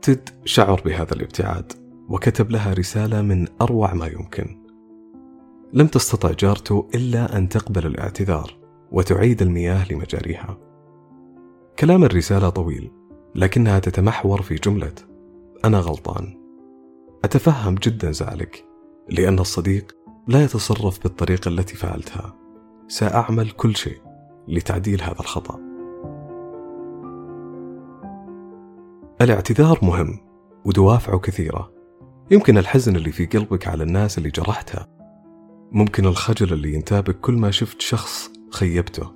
تد 0.02 0.28
شعر 0.44 0.82
بهذا 0.84 1.14
الابتعاد 1.14 1.72
وكتب 2.08 2.50
لها 2.50 2.72
رسالة 2.72 3.22
من 3.22 3.46
أروع 3.60 3.94
ما 3.94 4.06
يمكن. 4.06 4.64
لم 5.72 5.86
تستطع 5.86 6.30
جارته 6.30 6.88
إلا 6.94 7.36
أن 7.36 7.48
تقبل 7.48 7.86
الاعتذار 7.86 8.58
وتعيد 8.92 9.42
المياه 9.42 9.92
لمجاريها. 9.92 10.58
كلام 11.78 12.04
الرسالة 12.04 12.48
طويل 12.48 12.92
لكنها 13.34 13.78
تتمحور 13.78 14.42
في 14.42 14.54
جملة 14.54 14.92
أنا 15.64 15.78
غلطان. 15.78 16.38
أتفهم 17.24 17.74
جدا 17.74 18.12
زعلك 18.12 18.64
لأن 19.08 19.38
الصديق 19.38 19.96
لا 20.28 20.44
يتصرف 20.44 21.02
بالطريقة 21.02 21.48
التي 21.48 21.76
فعلتها. 21.76 22.34
سأعمل 22.88 23.50
كل 23.50 23.76
شيء 23.76 23.98
لتعديل 24.48 25.02
هذا 25.02 25.20
الخطأ. 25.20 25.67
الاعتذار 29.22 29.78
مهم 29.82 30.18
ودوافعه 30.64 31.18
كثيرة. 31.18 31.72
يمكن 32.30 32.58
الحزن 32.58 32.96
اللي 32.96 33.12
في 33.12 33.26
قلبك 33.26 33.68
على 33.68 33.82
الناس 33.82 34.18
اللي 34.18 34.30
جرحتها 34.30 34.86
ممكن 35.72 36.06
الخجل 36.06 36.52
اللي 36.52 36.74
ينتابك 36.74 37.20
كل 37.20 37.32
ما 37.32 37.50
شفت 37.50 37.80
شخص 37.80 38.30
خيبته. 38.50 39.12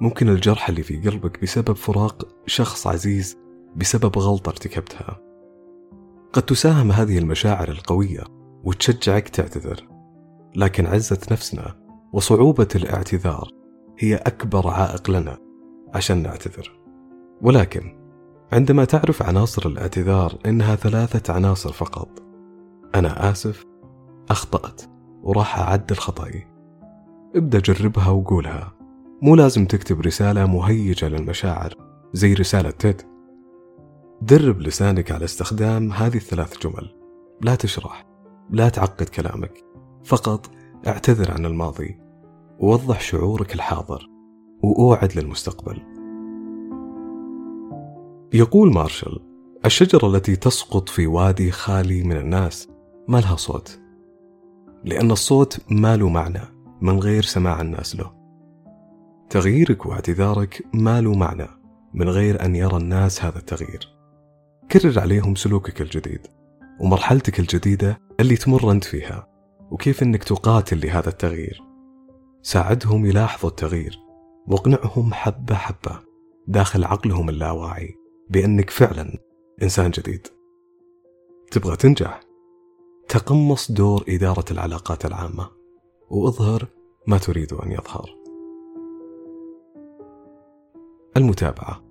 ممكن 0.00 0.28
الجرح 0.28 0.68
اللي 0.68 0.82
في 0.82 0.96
قلبك 0.96 1.42
بسبب 1.42 1.72
فراق 1.72 2.28
شخص 2.46 2.86
عزيز 2.86 3.38
بسبب 3.76 4.18
غلطة 4.18 4.50
ارتكبتها. 4.50 5.20
قد 6.32 6.42
تساهم 6.42 6.92
هذه 6.92 7.18
المشاعر 7.18 7.68
القوية 7.68 8.24
وتشجعك 8.64 9.28
تعتذر. 9.28 9.88
لكن 10.56 10.86
عزة 10.86 11.20
نفسنا 11.30 11.74
وصعوبة 12.12 12.68
الاعتذار 12.74 13.50
هي 13.98 14.16
أكبر 14.16 14.68
عائق 14.68 15.10
لنا 15.10 15.38
عشان 15.94 16.22
نعتذر. 16.22 16.80
ولكن 17.42 17.95
عندما 18.52 18.84
تعرف 18.84 19.22
عناصر 19.22 19.68
الاعتذار 19.68 20.38
إنها 20.46 20.74
ثلاثة 20.74 21.32
عناصر 21.32 21.72
فقط. 21.72 22.08
أنا 22.94 23.30
آسف 23.30 23.64
أخطأت 24.30 24.82
وراح 25.22 25.58
أعدل 25.58 25.96
خطأي 25.96 26.46
ابدأ 27.36 27.58
جربها 27.58 28.10
وقولها. 28.10 28.72
مو 29.22 29.34
لازم 29.34 29.66
تكتب 29.66 30.00
رسالة 30.00 30.46
مهيجة 30.46 31.08
للمشاعر 31.08 31.74
زي 32.12 32.34
رسالة 32.34 32.70
تيد 32.70 33.02
درب 34.22 34.60
لسانك 34.60 35.10
على 35.12 35.24
استخدام 35.24 35.92
هذه 35.92 36.16
الثلاث 36.16 36.58
جمل. 36.58 36.94
لا 37.40 37.54
تشرح 37.54 38.06
لا 38.50 38.68
تعقد 38.68 39.08
كلامك. 39.08 39.64
فقط 40.04 40.50
اعتذر 40.86 41.32
عن 41.32 41.46
الماضي 41.46 41.98
ووضح 42.58 43.00
شعورك 43.00 43.54
الحاضر 43.54 44.08
وأوعد 44.62 45.18
للمستقبل. 45.18 45.95
يقول 48.36 48.72
مارشال 48.72 49.20
الشجرة 49.64 50.06
التي 50.06 50.36
تسقط 50.36 50.88
في 50.88 51.06
وادي 51.06 51.50
خالي 51.50 52.02
من 52.02 52.16
الناس 52.16 52.68
ما 53.08 53.18
لها 53.18 53.36
صوت؟ 53.36 53.80
لأن 54.84 55.10
الصوت 55.10 55.60
ما 55.70 55.96
له 55.96 56.08
معنى 56.08 56.40
من 56.80 56.98
غير 56.98 57.22
سماع 57.22 57.60
الناس 57.60 57.96
له. 57.96 58.12
تغييرك 59.30 59.86
واعتذارك 59.86 60.62
ما 60.74 61.00
له 61.00 61.14
معنى 61.14 61.46
من 61.94 62.08
غير 62.08 62.44
أن 62.44 62.56
يرى 62.56 62.76
الناس 62.76 63.24
هذا 63.24 63.38
التغيير. 63.38 63.88
كرر 64.70 65.00
عليهم 65.00 65.34
سلوكك 65.34 65.80
الجديد 65.80 66.26
ومرحلتك 66.80 67.40
الجديدة 67.40 68.00
اللي 68.20 68.36
تمر 68.36 68.70
أنت 68.70 68.84
فيها 68.84 69.28
وكيف 69.70 70.02
أنك 70.02 70.24
تقاتل 70.24 70.86
لهذا 70.86 71.08
التغيير. 71.08 71.62
ساعدهم 72.42 73.06
يلاحظوا 73.06 73.50
التغيير 73.50 73.98
واقنعهم 74.46 75.14
حبة 75.14 75.54
حبة 75.54 76.00
داخل 76.48 76.84
عقلهم 76.84 77.28
اللاواعي. 77.28 78.05
بأنك 78.30 78.70
فعلا 78.70 79.18
إنسان 79.62 79.90
جديد. 79.90 80.26
تبغى 81.50 81.76
تنجح؟ 81.76 82.20
تقمص 83.08 83.72
دور 83.72 84.04
إدارة 84.08 84.44
العلاقات 84.50 85.06
العامة 85.06 85.50
وأظهر 86.10 86.66
ما 87.06 87.18
تريد 87.18 87.52
أن 87.52 87.72
يظهر. 87.72 88.16
المتابعة 91.16 91.82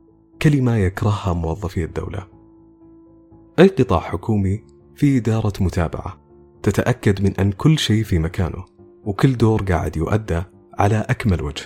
كلمة 0.42 0.76
يكرهها 0.76 1.34
موظفي 1.34 1.84
الدولة. 1.84 2.28
أي 3.60 3.68
قطاع 3.68 4.00
حكومي 4.00 4.64
في 4.96 5.18
إدارة 5.18 5.54
متابعة 5.62 6.22
تتأكد 6.64 7.22
من 7.22 7.34
أن 7.40 7.52
كل 7.52 7.80
شيء 7.80 8.04
في 8.04 8.20
مكانه 8.20 8.66
وكل 9.06 9.38
دور 9.38 9.64
قاعد 9.64 9.98
يؤدى 9.98 10.44
على 10.74 11.06
أكمل 11.10 11.44
وجه. 11.44 11.66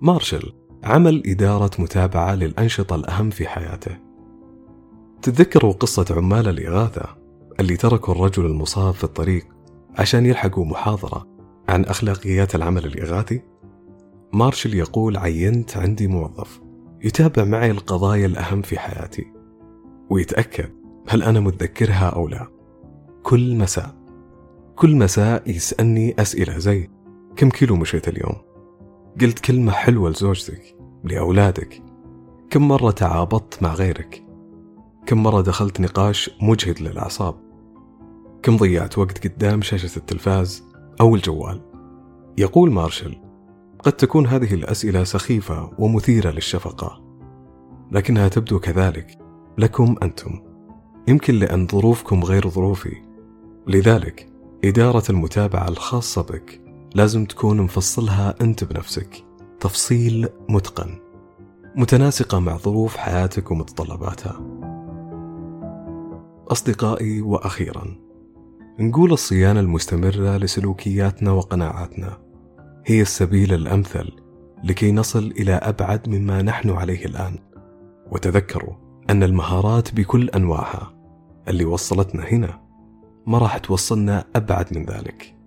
مارشل 0.00 0.52
عمل 0.84 1.22
إدارة 1.26 1.70
متابعة 1.78 2.34
للأنشطة 2.34 2.96
الأهم 2.96 3.30
في 3.30 3.48
حياته. 3.48 3.96
تتذكروا 5.22 5.72
قصة 5.72 6.04
عمال 6.10 6.48
الإغاثة 6.48 7.16
اللي 7.60 7.76
تركوا 7.76 8.14
الرجل 8.14 8.46
المصاب 8.46 8.94
في 8.94 9.04
الطريق 9.04 9.46
عشان 9.98 10.26
يلحقوا 10.26 10.64
محاضرة 10.64 11.26
عن 11.68 11.84
أخلاقيات 11.84 12.54
العمل 12.54 12.84
الإغاثي؟ 12.84 13.42
مارشل 14.32 14.74
يقول 14.74 15.16
عينت 15.16 15.76
عندي 15.76 16.06
موظف. 16.06 16.60
يتابع 17.04 17.44
معي 17.44 17.70
القضايا 17.70 18.26
الأهم 18.26 18.62
في 18.62 18.78
حياتي. 18.78 19.32
ويتأكد 20.10 20.70
هل 21.08 21.22
أنا 21.22 21.40
متذكرها 21.40 22.08
أو 22.08 22.28
لا. 22.28 22.46
كل 23.22 23.56
مساء 23.56 23.98
كل 24.78 24.96
مساء 24.96 25.50
يسألني 25.50 26.14
أسئلة 26.18 26.58
زي 26.58 26.88
كم 27.36 27.50
كيلو 27.50 27.76
مشيت 27.76 28.08
اليوم؟ 28.08 28.36
قلت 29.20 29.38
كلمة 29.38 29.72
حلوة 29.72 30.10
لزوجتك 30.10 30.76
لأولادك. 31.04 31.82
كم 32.50 32.68
مرة 32.68 32.90
تعابطت 32.90 33.62
مع 33.62 33.74
غيرك؟ 33.74 34.24
كم 35.06 35.22
مرة 35.22 35.40
دخلت 35.40 35.80
نقاش 35.80 36.30
مجهد 36.42 36.80
للأعصاب؟ 36.80 37.34
كم 38.42 38.56
ضيعت 38.56 38.98
وقت 38.98 39.26
قدام 39.26 39.62
شاشة 39.62 39.96
التلفاز 39.96 40.64
أو 41.00 41.14
الجوال؟ 41.14 41.60
يقول 42.38 42.70
مارشل 42.70 43.16
قد 43.78 43.92
تكون 43.92 44.26
هذه 44.26 44.54
الأسئلة 44.54 45.04
سخيفة 45.04 45.70
ومثيرة 45.78 46.30
للشفقة 46.30 47.02
لكنها 47.92 48.28
تبدو 48.28 48.58
كذلك 48.58 49.18
لكم 49.58 49.96
أنتم. 50.02 50.40
يمكن 51.08 51.34
لأن 51.34 51.66
ظروفكم 51.66 52.24
غير 52.24 52.48
ظروفي. 52.48 52.96
لذلك 53.66 54.28
إدارة 54.64 55.02
المتابعة 55.10 55.68
الخاصة 55.68 56.22
بك 56.22 56.67
لازم 56.94 57.24
تكون 57.24 57.60
مفصلها 57.60 58.34
أنت 58.40 58.64
بنفسك. 58.64 59.24
تفصيل 59.60 60.28
متقن. 60.48 60.98
متناسقة 61.76 62.38
مع 62.38 62.56
ظروف 62.56 62.96
حياتك 62.96 63.50
ومتطلباتها. 63.50 64.40
أصدقائي 66.48 67.20
وأخيرا 67.20 67.96
نقول 68.80 69.12
الصيانة 69.12 69.60
المستمرة 69.60 70.36
لسلوكياتنا 70.36 71.30
وقناعاتنا 71.30 72.18
هي 72.86 73.02
السبيل 73.02 73.54
الأمثل 73.54 74.12
لكي 74.64 74.92
نصل 74.92 75.34
إلى 75.38 75.52
أبعد 75.52 76.08
مما 76.08 76.42
نحن 76.42 76.70
عليه 76.70 77.04
الآن. 77.04 77.38
وتذكروا 78.10 78.74
أن 79.10 79.22
المهارات 79.22 79.94
بكل 79.94 80.28
أنواعها 80.28 80.94
اللي 81.48 81.64
وصلتنا 81.64 82.24
هنا 82.24 82.60
ما 83.26 83.38
راح 83.38 83.58
توصلنا 83.58 84.24
أبعد 84.36 84.78
من 84.78 84.84
ذلك. 84.84 85.37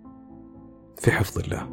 في 1.02 1.12
حفظ 1.12 1.40
الله. 1.40 1.68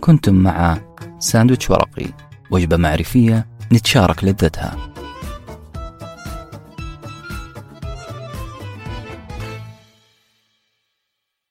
كنتم 0.00 0.34
مع 0.34 0.78
ساندويتش 1.18 1.70
ورقي 1.70 2.06
وجبة 2.50 2.76
معرفية 2.76 3.46
نتشارك 3.72 4.24
لذتها. 4.24 4.87